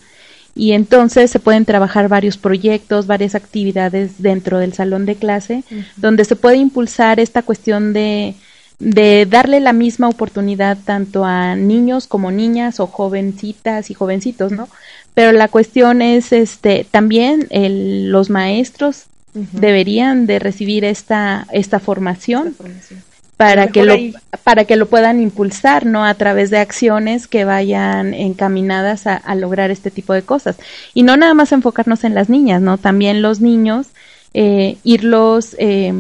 y 0.55 0.73
entonces 0.73 1.31
se 1.31 1.39
pueden 1.39 1.65
trabajar 1.65 2.09
varios 2.09 2.37
proyectos, 2.37 3.07
varias 3.07 3.35
actividades 3.35 4.21
dentro 4.23 4.59
del 4.59 4.73
salón 4.75 5.07
de 5.07 5.17
clase, 5.17 5.63
uh 5.71 5.75
-huh. 5.75 5.85
donde 5.97 6.25
se 6.25 6.37
puede 6.37 6.57
impulsar 6.57 7.21
esta 7.21 7.43
cuestión 7.43 7.93
de, 7.93 8.35
de 8.79 9.27
darle 9.27 9.61
la 9.61 9.73
misma 9.73 10.09
oportunidad 10.09 10.77
tanto 10.85 11.25
a 11.25 11.55
niños 11.57 12.07
como 12.07 12.31
niñas 12.31 12.81
o 12.81 12.87
jovencitas 12.87 13.91
y 13.91 13.95
jovencitos, 13.95 14.53
¿no? 14.53 14.69
Pero 15.15 15.33
la 15.33 15.49
cuestión 15.49 16.03
es, 16.03 16.33
este, 16.33 16.87
también 16.91 17.47
el, 17.51 18.11
los 18.11 18.31
maestros 18.31 19.05
uh 19.35 19.39
-huh. 19.41 19.47
deberían 19.53 20.27
de 20.27 20.39
recibir 20.39 20.85
esta, 20.85 21.47
esta 21.53 21.79
formación. 21.79 22.49
Esta 22.49 22.63
formación. 22.63 23.11
para 23.37 23.69
que 23.69 23.85
lo 23.85 23.97
para 24.45 24.67
que 24.67 24.77
lo 24.77 24.87
puedan 24.87 25.23
impulsar 25.23 25.87
no 25.87 26.05
a 26.05 26.13
través 26.13 26.51
de 26.51 26.59
acciones 26.59 27.27
que 27.27 27.47
vayan 27.47 28.13
encaminadas 28.13 29.07
a, 29.07 29.35
lograr 29.35 29.71
este 29.71 29.91
tipo 29.91 30.13
de 30.13 30.21
cosas. 30.21 30.57
Y 30.93 31.05
no 31.05 31.17
nada 31.17 31.33
más 31.33 31.51
enfocarnos 31.53 32.05
en 32.05 32.15
las 32.15 32.29
niñas 32.29 32.61
no 32.61 32.77
también 32.77 33.23
los 33.23 33.41
niños 33.41 33.87
eh, 34.35 34.77
irlos 34.85 35.57
eh, 35.59 35.95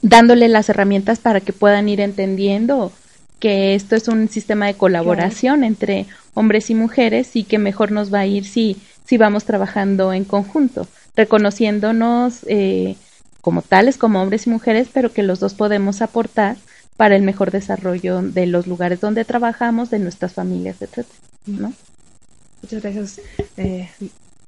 dándole 0.00 0.48
las 0.48 0.70
herramientas 0.70 1.18
para 1.18 1.40
que 1.40 1.52
puedan 1.52 1.88
ir 1.90 2.00
entendiendo 2.00 2.92
que 3.38 3.74
esto 3.74 3.94
es 3.94 4.08
un 4.08 4.28
sistema 4.28 4.66
de 4.66 4.74
colaboración 4.74 5.64
entre 5.64 6.06
hombres 6.32 6.70
y 6.70 6.74
mujeres 6.74 7.36
y 7.36 7.44
que 7.44 7.58
mejor 7.58 7.92
nos 7.92 8.10
va 8.10 8.20
a 8.20 8.26
ir 8.26 8.46
si 8.46 8.78
si 9.04 9.18
vamos 9.18 9.44
trabajando 9.44 10.14
en 10.14 10.24
conjunto 10.24 10.88
reconociéndonos 11.16 12.40
eh, 12.46 12.96
como 13.40 13.62
tales, 13.62 13.98
como 13.98 14.22
hombres 14.22 14.46
y 14.46 14.50
mujeres, 14.50 14.88
pero 14.92 15.12
que 15.12 15.22
los 15.22 15.40
dos 15.40 15.54
podemos 15.54 16.02
aportar 16.02 16.56
para 16.96 17.16
el 17.16 17.22
mejor 17.22 17.50
desarrollo 17.50 18.22
de 18.22 18.46
los 18.46 18.66
lugares 18.66 19.00
donde 19.00 19.24
trabajamos, 19.24 19.90
de 19.90 19.98
nuestras 19.98 20.34
familias, 20.34 20.80
etcétera, 20.80 21.18
¿no? 21.46 21.72
Muchas 22.62 22.82
gracias, 22.82 23.20
eh, 23.56 23.88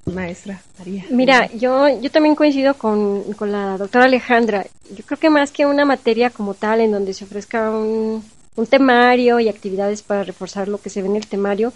maestra 0.05 0.63
María. 0.79 1.05
Mira, 1.11 1.51
yo, 1.53 1.89
yo 2.01 2.11
también 2.11 2.37
coincido 2.37 2.75
con, 2.75 3.33
con, 3.33 3.51
la 3.51 3.77
doctora 3.77 4.05
Alejandra. 4.05 4.65
Yo 4.95 5.05
creo 5.05 5.19
que 5.19 5.31
más 5.31 5.51
que 5.51 5.67
una 5.67 5.85
materia 5.85 6.31
como 6.31 6.55
tal 6.55 6.81
en 6.81 6.93
donde 6.93 7.15
se 7.15 7.25
ofrezca 7.25 7.71
un, 7.71 8.23
un 8.57 8.67
temario 8.67 9.41
y 9.41 9.49
actividades 9.49 10.03
para 10.03 10.23
reforzar 10.23 10.69
lo 10.69 10.81
que 10.81 10.91
se 10.91 11.03
ve 11.03 11.09
en 11.09 11.17
el 11.17 11.27
temario, 11.27 11.73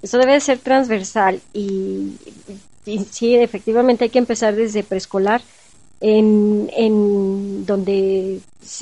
eso 0.00 0.18
debe 0.18 0.40
ser 0.40 0.58
transversal 0.58 1.40
y, 1.52 2.16
y 2.84 3.00
sí, 3.10 3.36
efectivamente 3.36 4.04
hay 4.04 4.10
que 4.10 4.18
empezar 4.18 4.56
desde 4.56 4.82
preescolar 4.82 5.42
en, 6.00 6.70
en 6.76 7.64
donde 7.64 8.40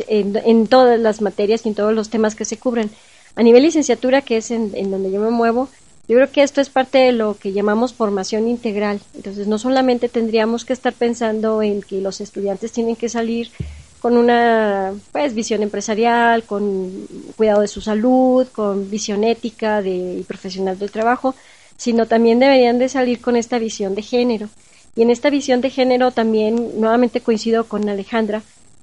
en, 0.09 0.67
todas 0.67 0.99
las 0.99 1.21
materias 1.21 1.65
y 1.65 1.69
en 1.69 1.75
todos 1.75 1.95
los 1.95 2.11
temas 2.11 2.35
que 2.35 2.45
se 2.45 2.57
cubren. 2.57 2.91
A 3.37 3.43
nivel 3.43 3.63
licenciatura, 3.63 4.23
que 4.23 4.39
es 4.39 4.51
en, 4.51 4.73
en 4.75 4.91
donde 4.91 5.11
yo 5.11 5.21
me 5.21 5.31
muevo, 5.31 5.69
yo 6.09 6.17
creo 6.17 6.33
que 6.33 6.43
esto 6.43 6.61
es 6.61 6.71
parte 6.71 6.99
de 6.99 7.13
lo 7.13 7.37
que 7.37 7.53
llamamos 7.53 7.95
formación 7.95 8.49
integral. 8.49 9.01
Entonces, 9.15 9.47
no 9.47 9.59
solamente 9.59 10.09
tendríamos 10.09 10.65
que 10.65 10.73
estar 10.73 10.93
pensando 10.93 11.63
en 11.63 11.83
que 11.83 12.01
los 12.01 12.21
estudiantes 12.21 12.73
tienen 12.73 12.97
que 12.97 13.09
salir 13.09 13.51
con 14.01 14.17
una 14.17 14.95
pues 15.13 15.35
visión 15.35 15.63
empresarial, 15.63 16.43
con 16.45 17.07
cuidado 17.37 17.61
de 17.61 17.69
su 17.69 17.81
salud, 17.81 18.49
con 18.49 18.91
visión 18.91 19.25
ética 19.25 19.83
de, 19.83 20.17
y 20.19 20.23
profesional 20.23 20.79
del 20.79 20.91
trabajo, 20.91 21.35
sino 21.81 22.05
también 22.05 22.41
deberían 22.41 22.79
de 22.79 22.91
salir 22.91 23.23
con 23.23 23.37
esta 23.37 23.59
visión 23.59 23.95
de 23.95 24.03
género. 24.03 24.51
Y 24.95 25.01
en 25.01 25.09
esta 25.09 25.31
visión 25.31 25.63
de 25.63 25.71
género 25.71 26.11
también 26.11 26.79
nuevamente 26.79 27.23
coincido 27.23 27.65
con 27.65 27.89
Alejandra, 27.89 28.43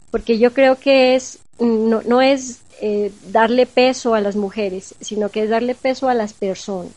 porque 0.10 0.39
yo 0.39 0.51
creo 0.51 0.79
que 0.79 1.13
es 1.13 1.38
no, 1.60 2.01
no 2.01 2.23
es 2.23 2.62
eh, 2.81 3.12
darle 3.31 3.67
peso 3.67 4.15
a 4.15 4.21
las 4.21 4.36
mujeres, 4.36 4.95
sino 4.99 5.29
que 5.29 5.43
es 5.43 5.49
darle 5.51 5.75
peso 5.75 6.10
a 6.10 6.15
las 6.15 6.33
personas. 6.33 6.91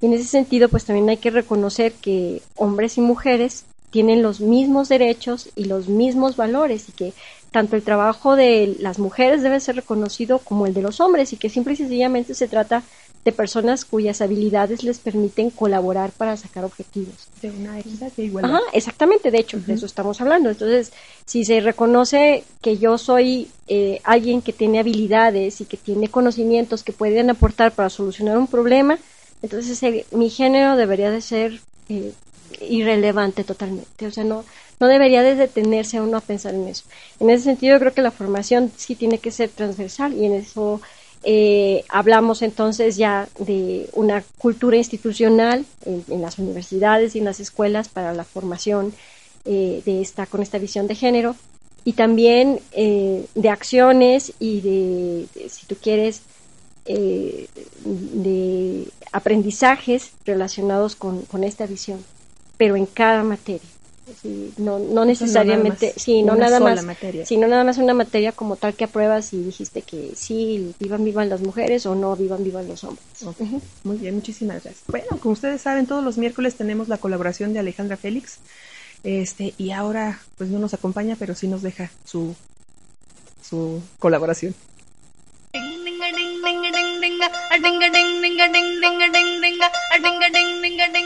Y 0.00 0.06
en 0.06 0.14
ese 0.14 0.24
sentido, 0.24 0.70
pues 0.70 0.86
también 0.86 1.10
hay 1.10 1.18
que 1.18 1.30
reconocer 1.30 1.92
que 1.92 2.40
hombres 2.56 2.96
y 2.96 3.02
mujeres 3.02 3.66
tienen 3.90 4.22
los 4.22 4.40
mismos 4.40 4.88
derechos 4.88 5.50
y 5.56 5.64
los 5.64 5.88
mismos 5.88 6.36
valores 6.36 6.88
y 6.88 6.92
que 6.92 7.12
tanto 7.50 7.76
el 7.76 7.82
trabajo 7.82 8.34
de 8.34 8.76
las 8.80 8.98
mujeres 8.98 9.42
debe 9.42 9.60
ser 9.60 9.76
reconocido 9.76 10.38
como 10.38 10.66
el 10.66 10.72
de 10.72 10.82
los 10.82 11.00
hombres 11.00 11.34
y 11.34 11.36
que 11.36 11.50
simple 11.50 11.74
y 11.74 11.76
sencillamente 11.76 12.34
se 12.34 12.48
trata 12.48 12.82
de 13.24 13.32
personas 13.32 13.84
cuyas 13.84 14.20
habilidades 14.20 14.82
les 14.84 14.98
permiten 14.98 15.50
colaborar 15.50 16.10
para 16.12 16.36
sacar 16.36 16.64
objetivos. 16.64 17.28
De 17.42 17.50
una 17.50 17.78
equidad 17.78 18.12
de 18.16 18.24
igualdad. 18.24 18.56
Ajá, 18.56 18.62
exactamente, 18.72 19.30
de 19.30 19.38
hecho, 19.38 19.58
de 19.58 19.74
eso 19.74 19.86
estamos 19.86 20.20
hablando. 20.20 20.50
Entonces, 20.50 20.92
si 21.26 21.44
se 21.44 21.60
reconoce 21.60 22.44
que 22.62 22.78
yo 22.78 22.96
soy 22.96 23.48
eh, 23.66 24.00
alguien 24.04 24.40
que 24.40 24.52
tiene 24.52 24.78
habilidades 24.78 25.60
y 25.60 25.64
que 25.66 25.76
tiene 25.76 26.08
conocimientos 26.08 26.82
que 26.82 26.92
pueden 26.92 27.28
aportar 27.30 27.72
para 27.72 27.90
solucionar 27.90 28.38
un 28.38 28.46
problema, 28.46 28.98
entonces 29.42 29.80
mi 30.12 30.30
género 30.30 30.76
debería 30.76 31.10
de 31.10 31.20
ser 31.20 31.60
eh, 31.88 32.12
irrelevante 32.60 33.44
totalmente. 33.44 34.06
O 34.06 34.10
sea, 34.10 34.24
no, 34.24 34.44
no 34.80 34.86
debería 34.86 35.22
de 35.22 35.34
detenerse 35.34 35.98
a 35.98 36.02
uno 36.02 36.16
a 36.16 36.20
pensar 36.20 36.54
en 36.54 36.68
eso. 36.68 36.84
En 37.20 37.30
ese 37.30 37.44
sentido, 37.44 37.78
creo 37.78 37.92
que 37.92 38.02
la 38.02 38.10
formación 38.10 38.72
sí 38.76 38.94
tiene 38.94 39.18
que 39.18 39.30
ser 39.30 39.50
transversal 39.50 40.14
y 40.14 40.24
en 40.24 40.34
eso 40.34 40.80
eh, 41.24 41.84
hablamos 41.88 42.42
entonces 42.42 42.96
ya 42.96 43.28
de 43.38 43.90
una 43.92 44.22
cultura 44.38 44.76
institucional 44.76 45.66
en, 45.84 46.22
las 46.22 46.38
universidades 46.38 47.16
y 47.16 47.18
en 47.18 47.24
las 47.24 47.40
escuelas 47.40 47.88
para 47.88 48.14
la 48.14 48.24
formación 48.24 48.94
eh, 49.44 49.82
de 49.84 50.00
esta, 50.00 50.26
con 50.26 50.42
esta 50.42 50.58
visión 50.58 50.86
de 50.86 50.94
género 50.94 51.34
y 51.84 51.94
también 51.94 52.60
eh, 52.72 53.26
de 53.34 53.50
acciones 53.50 54.32
y 54.38 54.60
de, 54.60 55.48
si 55.48 55.66
tú 55.66 55.76
quieres, 55.80 56.22
de 56.86 58.88
aprendizajes 59.12 60.12
relacionados 60.24 60.96
con 60.96 61.44
esta 61.44 61.66
visión, 61.66 62.02
pero 62.56 62.76
en 62.76 62.86
cada 62.86 63.22
materia 63.22 63.68
no, 64.56 64.78
no 64.78 65.04
necesariamente, 65.04 65.92
sí, 65.96 66.22
no 66.22 66.34
nada 66.34 66.60
más, 66.60 66.84
sino 67.24 67.46
nada 67.46 67.64
más 67.64 67.78
una 67.78 67.94
materia 67.94 68.32
como 68.32 68.56
tal 68.56 68.74
que 68.74 68.84
apruebas 68.84 69.32
y 69.32 69.42
dijiste 69.42 69.82
que 69.82 70.12
sí, 70.14 70.74
vivan 70.78 71.04
vivan 71.04 71.28
las 71.28 71.40
mujeres 71.40 71.86
o 71.86 71.94
no 71.94 72.16
vivan 72.16 72.44
vivan 72.44 72.68
los 72.68 72.84
hombres. 72.84 73.04
Muy 73.84 73.96
bien, 73.96 74.14
muchísimas 74.14 74.62
gracias. 74.62 74.84
Bueno, 74.88 75.06
como 75.20 75.32
ustedes 75.32 75.60
saben, 75.60 75.86
todos 75.86 76.04
los 76.04 76.18
miércoles 76.18 76.54
tenemos 76.56 76.88
la 76.88 76.98
colaboración 76.98 77.52
de 77.52 77.58
Alejandra 77.58 77.96
Félix, 77.96 78.38
este, 79.04 79.54
y 79.58 79.70
ahora 79.70 80.20
pues 80.36 80.50
no 80.50 80.58
nos 80.58 80.74
acompaña, 80.74 81.16
pero 81.18 81.34
sí 81.34 81.48
nos 81.48 81.62
deja 81.62 81.90
su, 82.04 82.34
su 83.42 83.80
colaboración. 83.98 84.54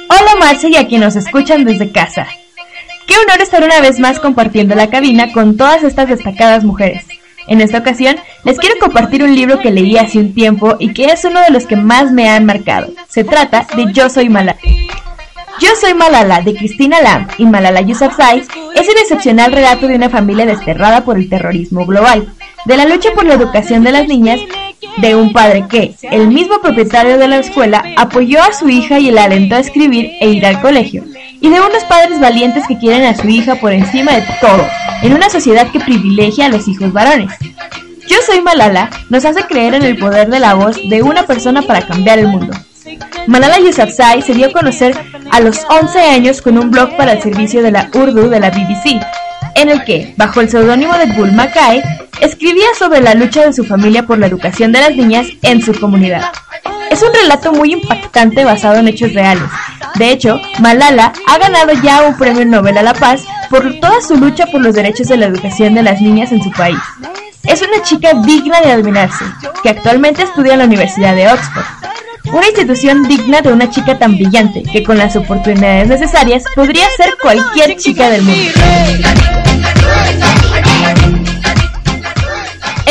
Hola 0.09 0.37
Marce 0.39 0.69
y 0.69 0.77
a 0.77 0.87
quienes 0.87 1.15
nos 1.15 1.25
escuchan 1.25 1.65
desde 1.65 1.91
casa. 1.91 2.27
Qué 3.07 3.15
honor 3.19 3.41
estar 3.41 3.63
una 3.65 3.81
vez 3.81 3.99
más 3.99 4.21
compartiendo 4.21 4.75
la 4.75 4.91
cabina 4.91 5.33
con 5.33 5.57
todas 5.57 5.83
estas 5.83 6.09
destacadas 6.09 6.65
mujeres. 6.65 7.05
En 7.49 7.61
esta 7.61 7.79
ocasión 7.79 8.17
les 8.45 8.59
quiero 8.59 8.77
compartir 8.79 9.25
un 9.25 9.35
libro 9.35 9.59
que 9.59 9.71
leí 9.71 9.97
hace 9.97 10.19
un 10.19 10.33
tiempo 10.35 10.77
y 10.79 10.93
que 10.93 11.07
es 11.07 11.25
uno 11.25 11.41
de 11.41 11.51
los 11.51 11.67
que 11.67 11.77
más 11.77 12.13
me 12.13 12.29
han 12.29 12.47
marcado. 12.47 12.93
Se 13.09 13.25
trata 13.25 13.67
de 13.77 13.93
Yo 13.93 14.09
Soy 14.09 14.29
Malala. 14.29 14.59
Yo 15.61 15.69
Soy 15.81 15.95
Malala 15.95 16.41
de 16.41 16.55
Cristina 16.55 17.01
Lam 17.01 17.29
y 17.39 17.47
Malala 17.47 17.83
Yousafzai 17.83 18.39
es 18.39 18.89
un 18.89 18.99
excepcional 19.01 19.53
relato 19.53 19.87
de 19.87 19.97
una 19.97 20.09
familia 20.09 20.47
desterrada 20.47 21.05
por 21.05 21.19
el 21.19 21.29
terrorismo 21.29 21.85
global, 21.85 22.33
de 22.65 22.77
la 22.77 22.87
lucha 22.87 23.11
por 23.15 23.27
la 23.27 23.35
educación 23.35 23.85
de 23.85 23.93
las 23.93 24.09
niñas, 24.09 24.41
de 24.99 25.15
un 25.15 25.33
padre 25.33 25.67
que, 25.69 25.95
el 26.11 26.29
mismo 26.29 26.61
propietario 26.61 27.19
de 27.19 27.29
la 27.29 27.39
escuela, 27.39 27.85
apoyó 27.97 28.43
a 28.43 28.53
su 28.53 28.69
hija 28.69 28.99
y 28.99 29.11
la 29.11 29.25
alentó 29.25 29.57
a 29.57 29.61
escribir 29.61 30.13
e 30.21 30.31
ir 30.31 30.47
al 30.47 30.61
colegio, 30.61 31.05
y 31.43 31.51
de 31.51 31.61
unos 31.61 31.85
padres 31.85 32.21
valientes 32.21 32.65
que 32.67 32.79
quieren 32.79 33.05
a 33.05 33.17
su 33.17 33.29
hija 33.29 33.57
por 33.57 33.73
encima 33.73 34.13
de 34.13 34.23
todo, 34.41 34.65
en 35.03 35.13
una 35.13 35.29
sociedad 35.29 35.71
que 35.71 35.81
privilegia 35.81 36.47
a 36.47 36.49
los 36.49 36.69
hijos 36.69 36.93
varones. 36.93 37.33
Yo 38.09 38.17
soy 38.25 38.41
Malala 38.41 38.89
nos 39.11 39.25
hace 39.25 39.43
creer 39.45 39.75
en 39.75 39.83
el 39.83 39.99
poder 39.99 40.31
de 40.31 40.39
la 40.39 40.55
voz 40.55 40.77
de 40.89 41.03
una 41.03 41.25
persona 41.25 41.63
para 41.63 41.87
cambiar 41.87 42.21
el 42.21 42.29
mundo. 42.29 42.57
Malala 43.27 43.59
Yousafzai 43.59 44.23
se 44.23 44.35
dio 44.35 44.47
a 44.47 44.53
conocer 44.53 44.97
a 45.31 45.41
los 45.41 45.67
11 45.69 46.01
años 46.01 46.43
con 46.43 46.59
un 46.59 46.71
blog 46.71 46.97
para 46.97 47.13
el 47.13 47.23
servicio 47.23 47.63
de 47.63 47.73
la 47.73 47.91
Urdu 47.93 48.29
de 48.29 48.41
la 48.41 48.51
BBC, 48.51 49.01
en 49.57 49.69
el 49.69 49.85
que, 49.85 50.15
bajo 50.17 50.41
el 50.41 50.49
seudónimo 50.49 50.97
de 50.97 51.07
Bull 51.07 51.33
Mackay, 51.33 51.83
escribía 52.21 52.67
sobre 52.79 53.01
la 53.01 53.15
lucha 53.15 53.45
de 53.45 53.53
su 53.53 53.65
familia 53.65 54.05
por 54.05 54.19
la 54.19 54.27
educación 54.27 54.71
de 54.71 54.81
las 54.81 54.97
niñas 54.97 55.27
en 55.43 55.61
su 55.61 55.73
comunidad. 55.79 56.23
Es 56.93 57.03
un 57.03 57.09
relato 57.15 57.55
muy 57.55 57.73
impactante 57.73 58.45
basado 58.45 58.77
en 58.77 58.87
hechos 58.87 59.15
reales. 59.15 59.49
De 59.95 60.11
hecho, 60.11 60.39
Malala 60.61 61.15
ha 61.27 61.39
ganado 61.39 61.73
ya 61.83 62.03
un 62.03 62.19
premio 62.19 62.45
Nobel 62.45 62.77
a 62.77 62.83
la 62.83 62.93
Paz 62.93 63.23
por 63.49 63.81
toda 63.81 64.03
su 64.03 64.15
lucha 64.15 64.45
por 64.49 64.61
los 64.61 64.75
derechos 64.75 65.09
de 65.09 65.17
la 65.17 65.25
educación 65.25 65.73
de 65.73 65.85
las 65.85 66.03
niñas 66.03 66.33
en 66.33 66.43
su 66.43 66.51
país. 66.51 66.77
Es 67.45 67.63
una 67.63 67.83
chica 67.83 68.13
digna 68.27 68.61
de 68.61 68.73
admirarse, 68.73 69.25
que 69.63 69.71
actualmente 69.71 70.23
estudia 70.23 70.53
en 70.53 70.59
la 70.59 70.67
Universidad 70.67 71.17
de 71.17 71.29
Oxford. 71.29 71.65
Una 72.31 72.47
institución 72.47 73.09
digna 73.09 73.41
de 73.41 73.55
una 73.55 73.71
chica 73.71 73.99
tan 73.99 74.13
brillante 74.13 74.63
que 74.63 74.85
con 74.85 74.99
las 74.99 75.17
oportunidades 75.17 75.89
necesarias 75.89 76.45
podría 76.55 76.85
ser 76.99 77.15
cualquier 77.23 77.75
chica 77.79 78.11
del 78.11 78.21
mundo. 78.21 78.51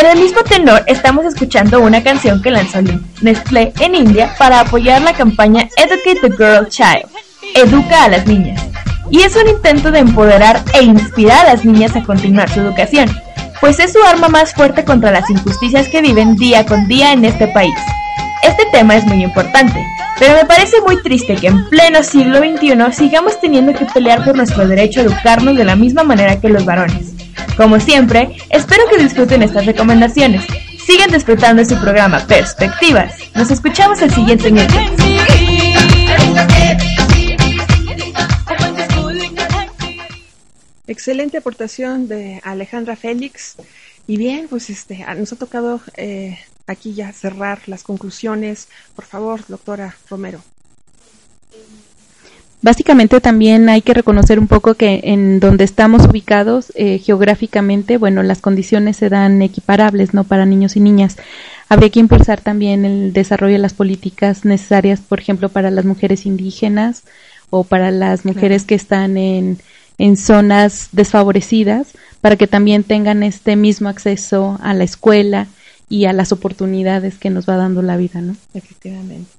En 0.01 0.07
el 0.07 0.17
mismo 0.17 0.41
tenor 0.41 0.83
estamos 0.87 1.25
escuchando 1.25 1.79
una 1.79 2.01
canción 2.01 2.41
que 2.41 2.49
lanzó 2.49 2.79
Nestlé 3.21 3.71
en 3.81 3.93
India 3.93 4.33
para 4.39 4.61
apoyar 4.61 4.99
la 5.03 5.13
campaña 5.13 5.69
Educate 5.77 6.27
the 6.27 6.31
Girl 6.31 6.67
Child, 6.67 7.05
Educa 7.53 8.05
a 8.05 8.09
las 8.09 8.25
niñas. 8.25 8.65
Y 9.11 9.21
es 9.21 9.35
un 9.35 9.47
intento 9.47 9.91
de 9.91 9.99
empoderar 9.99 10.63
e 10.73 10.81
inspirar 10.81 11.45
a 11.45 11.51
las 11.51 11.65
niñas 11.65 11.95
a 11.95 12.01
continuar 12.01 12.49
su 12.49 12.61
educación, 12.61 13.11
pues 13.59 13.77
es 13.77 13.93
su 13.93 14.01
arma 14.01 14.27
más 14.27 14.55
fuerte 14.55 14.83
contra 14.83 15.11
las 15.11 15.29
injusticias 15.29 15.87
que 15.87 16.01
viven 16.01 16.35
día 16.35 16.65
con 16.65 16.87
día 16.87 17.13
en 17.13 17.23
este 17.23 17.47
país. 17.49 17.75
Este 18.41 18.65
tema 18.71 18.95
es 18.95 19.05
muy 19.05 19.23
importante, 19.23 19.85
pero 20.17 20.33
me 20.33 20.45
parece 20.45 20.81
muy 20.81 20.99
triste 21.03 21.35
que 21.35 21.45
en 21.45 21.69
pleno 21.69 22.01
siglo 22.01 22.39
XXI 22.39 22.91
sigamos 22.91 23.39
teniendo 23.39 23.71
que 23.75 23.85
pelear 23.85 24.25
por 24.25 24.35
nuestro 24.35 24.67
derecho 24.67 24.99
a 25.01 25.03
educarnos 25.03 25.55
de 25.55 25.63
la 25.63 25.75
misma 25.75 26.01
manera 26.01 26.41
que 26.41 26.49
los 26.49 26.65
varones 26.65 27.20
Como 27.57 27.79
siempre, 27.79 28.35
espero 28.49 28.83
que 28.89 29.03
disfruten 29.03 29.43
estas 29.43 29.65
recomendaciones. 29.65 30.43
Sigan 30.85 31.11
disfrutando 31.11 31.63
su 31.63 31.79
programa 31.79 32.25
Perspectivas. 32.25 33.13
Nos 33.35 33.51
escuchamos 33.51 34.01
el 34.01 34.11
siguiente 34.11 34.51
miércoles. 34.51 34.91
Excelente 40.87 41.37
aportación 41.37 42.07
de 42.07 42.41
Alejandra 42.43 42.95
Félix. 42.95 43.55
Y 44.07 44.17
bien, 44.17 44.47
pues 44.49 44.69
este, 44.69 45.05
nos 45.15 45.31
ha 45.31 45.35
tocado 45.35 45.79
eh, 45.95 46.39
aquí 46.67 46.93
ya 46.93 47.11
cerrar 47.13 47.61
las 47.67 47.83
conclusiones. 47.83 48.67
Por 48.95 49.05
favor, 49.05 49.41
doctora 49.47 49.95
Romero. 50.09 50.41
Básicamente 52.63 53.19
también 53.21 53.69
hay 53.69 53.81
que 53.81 53.95
reconocer 53.95 54.37
un 54.37 54.47
poco 54.47 54.75
que 54.75 55.01
en 55.05 55.39
donde 55.39 55.63
estamos 55.63 56.05
ubicados 56.05 56.71
eh, 56.75 56.99
geográficamente, 56.99 57.97
bueno, 57.97 58.21
las 58.21 58.39
condiciones 58.39 58.97
se 58.97 59.09
dan 59.09 59.41
equiparables, 59.41 60.13
¿no? 60.13 60.25
Para 60.25 60.45
niños 60.45 60.75
y 60.75 60.79
niñas. 60.79 61.17
Habría 61.69 61.89
que 61.89 61.99
impulsar 61.99 62.39
también 62.39 62.85
el 62.85 63.13
desarrollo 63.13 63.53
de 63.53 63.59
las 63.59 63.73
políticas 63.73 64.45
necesarias, 64.45 64.99
por 64.99 65.19
ejemplo, 65.19 65.49
para 65.49 65.71
las 65.71 65.85
mujeres 65.85 66.27
indígenas 66.27 67.03
o 67.49 67.63
para 67.63 67.89
las 67.89 68.25
mujeres 68.25 68.63
que 68.63 68.75
están 68.75 69.17
en, 69.17 69.57
en 69.97 70.15
zonas 70.15 70.89
desfavorecidas, 70.91 71.87
para 72.21 72.35
que 72.35 72.45
también 72.45 72.83
tengan 72.83 73.23
este 73.23 73.55
mismo 73.55 73.89
acceso 73.89 74.59
a 74.61 74.75
la 74.75 74.83
escuela 74.83 75.47
y 75.89 76.05
a 76.05 76.13
las 76.13 76.31
oportunidades 76.31 77.17
que 77.17 77.31
nos 77.31 77.49
va 77.49 77.55
dando 77.55 77.81
la 77.81 77.97
vida, 77.97 78.21
¿no? 78.21 78.35
Efectivamente. 78.53 79.31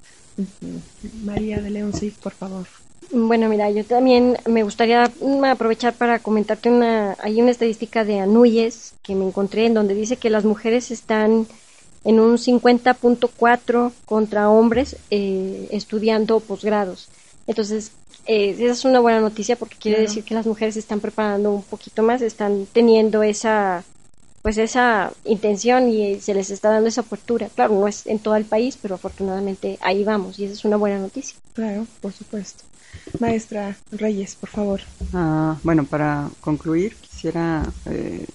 María 1.25 1.61
de 1.61 1.71
León, 1.71 1.93
sí, 1.93 2.13
por 2.23 2.33
favor. 2.33 2.67
Bueno, 3.15 3.47
mira, 3.51 3.71
yo 3.71 3.85
también 3.85 4.39
me 4.49 4.63
gustaría 4.63 5.13
mm, 5.21 5.45
aprovechar 5.45 5.93
para 5.93 6.19
comentarte 6.19 6.71
una, 6.71 7.15
hay 7.21 7.43
una 7.43 7.51
estadística 7.51 8.05
de 8.05 8.21
Anuyes 8.21 8.95
que 9.03 9.15
me 9.15 9.27
encontré 9.27 9.67
en 9.67 9.75
donde 9.75 9.95
dice 9.95 10.17
que 10.17 10.31
las 10.31 10.47
mujeres 10.47 10.91
están 10.91 11.47
en 12.05 12.21
un 12.21 12.39
50.4 12.39 13.93
contra 14.07 14.49
hombres 14.49 14.97
eh, 15.11 15.69
estudiando 15.71 16.41
posgrados. 16.41 17.09
Entonces, 17.47 17.93
eh, 18.27 18.57
esa 18.59 18.73
es 18.73 18.85
una 18.87 19.01
buena 19.01 19.21
noticia 19.21 19.57
porque 19.57 19.77
quiere 19.77 20.01
decir 20.01 20.25
que 20.25 20.35
las 20.35 20.47
mujeres 20.47 20.75
se 20.75 20.81
están 20.81 21.01
preparando 21.01 21.53
un 21.53 21.63
poquito 21.63 22.03
más, 22.03 22.23
están 22.23 22.67
teniendo 22.73 23.23
esa 23.23 23.85
pues 24.41 24.59
esa 24.59 25.13
intención 25.25 25.89
y 25.89 26.21
se 26.21 26.35
les 26.35 26.51
está 26.51 26.71
dando 26.71 26.89
esa 26.89 27.03
apertura. 27.03 27.49
Claro, 27.55 27.75
no 27.75 27.87
es 27.87 28.07
en 28.07 28.19
todo 28.19 28.35
el 28.37 28.45
país, 28.45 28.77
pero 28.81 28.97
afortunadamente 28.97 29.79
ahí 29.83 30.03
vamos 30.03 30.39
y 30.39 30.47
esa 30.47 30.55
es 30.55 30.65
una 30.65 30.77
buena 30.77 30.99
noticia. 30.99 31.37
Claro, 31.53 31.87
por 32.01 32.13
supuesto. 32.13 32.65
Maestra 33.19 33.77
Reyes, 33.91 34.37
por 34.37 34.49
favor. 34.49 34.81
Ah, 35.13 35.57
bueno, 35.63 35.85
para 35.85 36.29
concluir, 36.41 36.95
quisiera 36.97 37.63
eh, 37.87 38.27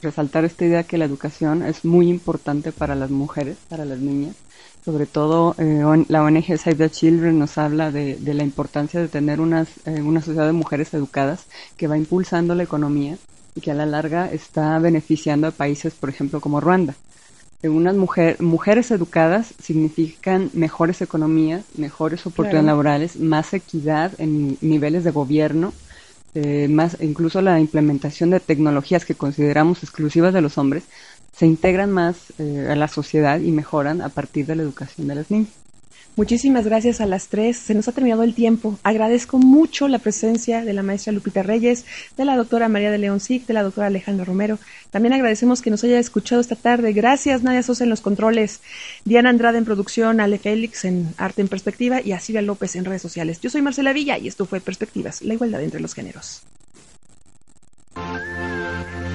resaltar 0.00 0.44
esta 0.44 0.64
idea 0.64 0.84
que 0.84 0.98
la 0.98 1.04
educación 1.04 1.62
es 1.62 1.84
muy 1.84 2.08
importante 2.08 2.72
para 2.72 2.94
las 2.94 3.10
mujeres, 3.10 3.56
para 3.68 3.84
las 3.84 3.98
niñas. 3.98 4.36
Sobre 4.84 5.06
todo 5.06 5.56
eh, 5.58 5.82
la 6.08 6.22
ONG 6.22 6.58
Save 6.58 6.76
the 6.76 6.90
Children 6.90 7.40
nos 7.40 7.58
habla 7.58 7.90
de, 7.90 8.18
la 8.22 8.44
importancia 8.44 9.00
de 9.00 9.08
tener 9.08 9.40
unas, 9.40 9.68
eh, 9.84 10.00
una 10.00 10.20
sociedad 10.20 10.46
de 10.46 10.52
mujeres 10.52 10.94
educadas 10.94 11.46
que 11.76 11.88
va 11.88 11.98
impulsando 11.98 12.54
la 12.54 12.62
economía 12.62 13.18
y 13.56 13.60
que 13.60 13.72
a 13.72 13.74
la 13.74 13.86
larga 13.86 14.30
está 14.30 14.78
beneficiando 14.78 15.48
a 15.48 15.50
países, 15.50 15.94
por 15.94 16.08
ejemplo, 16.08 16.40
como 16.40 16.60
Ruanda 16.60 16.94
unas 17.62 17.96
mujeres 17.96 18.90
educadas 18.90 19.54
significan 19.60 20.50
mejores 20.52 21.00
economías, 21.02 21.64
mejores 21.76 22.26
oportunidades 22.26 22.66
laborales, 22.66 23.16
más 23.18 23.52
equidad 23.54 24.12
en 24.18 24.56
niveles 24.60 25.04
de 25.04 25.10
gobierno, 25.10 25.72
eh, 26.34 26.68
más 26.68 26.98
incluso 27.00 27.40
la 27.40 27.58
implementación 27.58 28.30
de 28.30 28.40
tecnologías 28.40 29.04
que 29.04 29.14
consideramos 29.14 29.82
exclusivas 29.82 30.34
de 30.34 30.42
los 30.42 30.58
hombres 30.58 30.84
se 31.34 31.46
integran 31.46 31.90
más 31.90 32.32
eh, 32.38 32.68
a 32.70 32.76
la 32.76 32.88
sociedad 32.88 33.40
y 33.40 33.50
mejoran 33.52 34.00
a 34.00 34.08
partir 34.08 34.46
de 34.46 34.56
la 34.56 34.62
educación 34.62 35.08
de 35.08 35.14
las 35.14 35.30
niñas. 35.30 35.65
Muchísimas 36.16 36.64
gracias 36.64 37.02
a 37.02 37.06
las 37.06 37.28
tres. 37.28 37.58
Se 37.58 37.74
nos 37.74 37.88
ha 37.88 37.92
terminado 37.92 38.22
el 38.22 38.34
tiempo. 38.34 38.78
Agradezco 38.82 39.36
mucho 39.36 39.86
la 39.86 39.98
presencia 39.98 40.64
de 40.64 40.72
la 40.72 40.82
maestra 40.82 41.12
Lupita 41.12 41.42
Reyes, 41.42 41.84
de 42.16 42.24
la 42.24 42.36
doctora 42.36 42.70
María 42.70 42.90
de 42.90 42.96
León 42.96 43.20
Sic, 43.20 43.44
de 43.46 43.52
la 43.52 43.62
doctora 43.62 43.88
Alejandra 43.88 44.24
Romero. 44.24 44.58
También 44.90 45.12
agradecemos 45.12 45.60
que 45.60 45.70
nos 45.70 45.84
haya 45.84 45.98
escuchado 45.98 46.40
esta 46.40 46.56
tarde. 46.56 46.94
Gracias, 46.94 47.42
Nadia 47.42 47.62
Sosa 47.62 47.84
en 47.84 47.90
los 47.90 48.00
controles, 48.00 48.60
Diana 49.04 49.28
Andrade 49.28 49.58
en 49.58 49.66
producción, 49.66 50.20
Ale 50.20 50.38
Félix 50.38 50.86
en 50.86 51.12
Arte 51.18 51.42
en 51.42 51.48
Perspectiva 51.48 52.00
y 52.00 52.12
a 52.12 52.20
Silvia 52.20 52.40
López 52.40 52.76
en 52.76 52.86
redes 52.86 53.02
sociales. 53.02 53.38
Yo 53.42 53.50
soy 53.50 53.60
Marcela 53.60 53.92
Villa 53.92 54.16
y 54.16 54.26
esto 54.26 54.46
fue 54.46 54.60
Perspectivas, 54.60 55.20
la 55.20 55.34
igualdad 55.34 55.62
entre 55.62 55.80
los 55.80 55.92
géneros. 55.92 56.42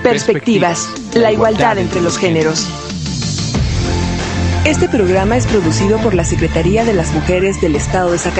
Perspectivas, 0.03 0.87
la 1.15 1.31
igualdad 1.31 1.79
entre 1.79 2.01
los 2.01 2.19
géneros. 2.19 2.90
Este 4.65 4.88
programa 4.88 5.38
es 5.38 5.47
producido 5.47 5.97
por 5.97 6.13
la 6.13 6.24
Secretaría 6.24 6.86
de 6.86 6.93
las 6.93 7.12
Mujeres 7.13 7.60
del 7.62 7.76
Estado 7.76 8.12
de 8.12 8.19
Zacatecas. 8.19 8.32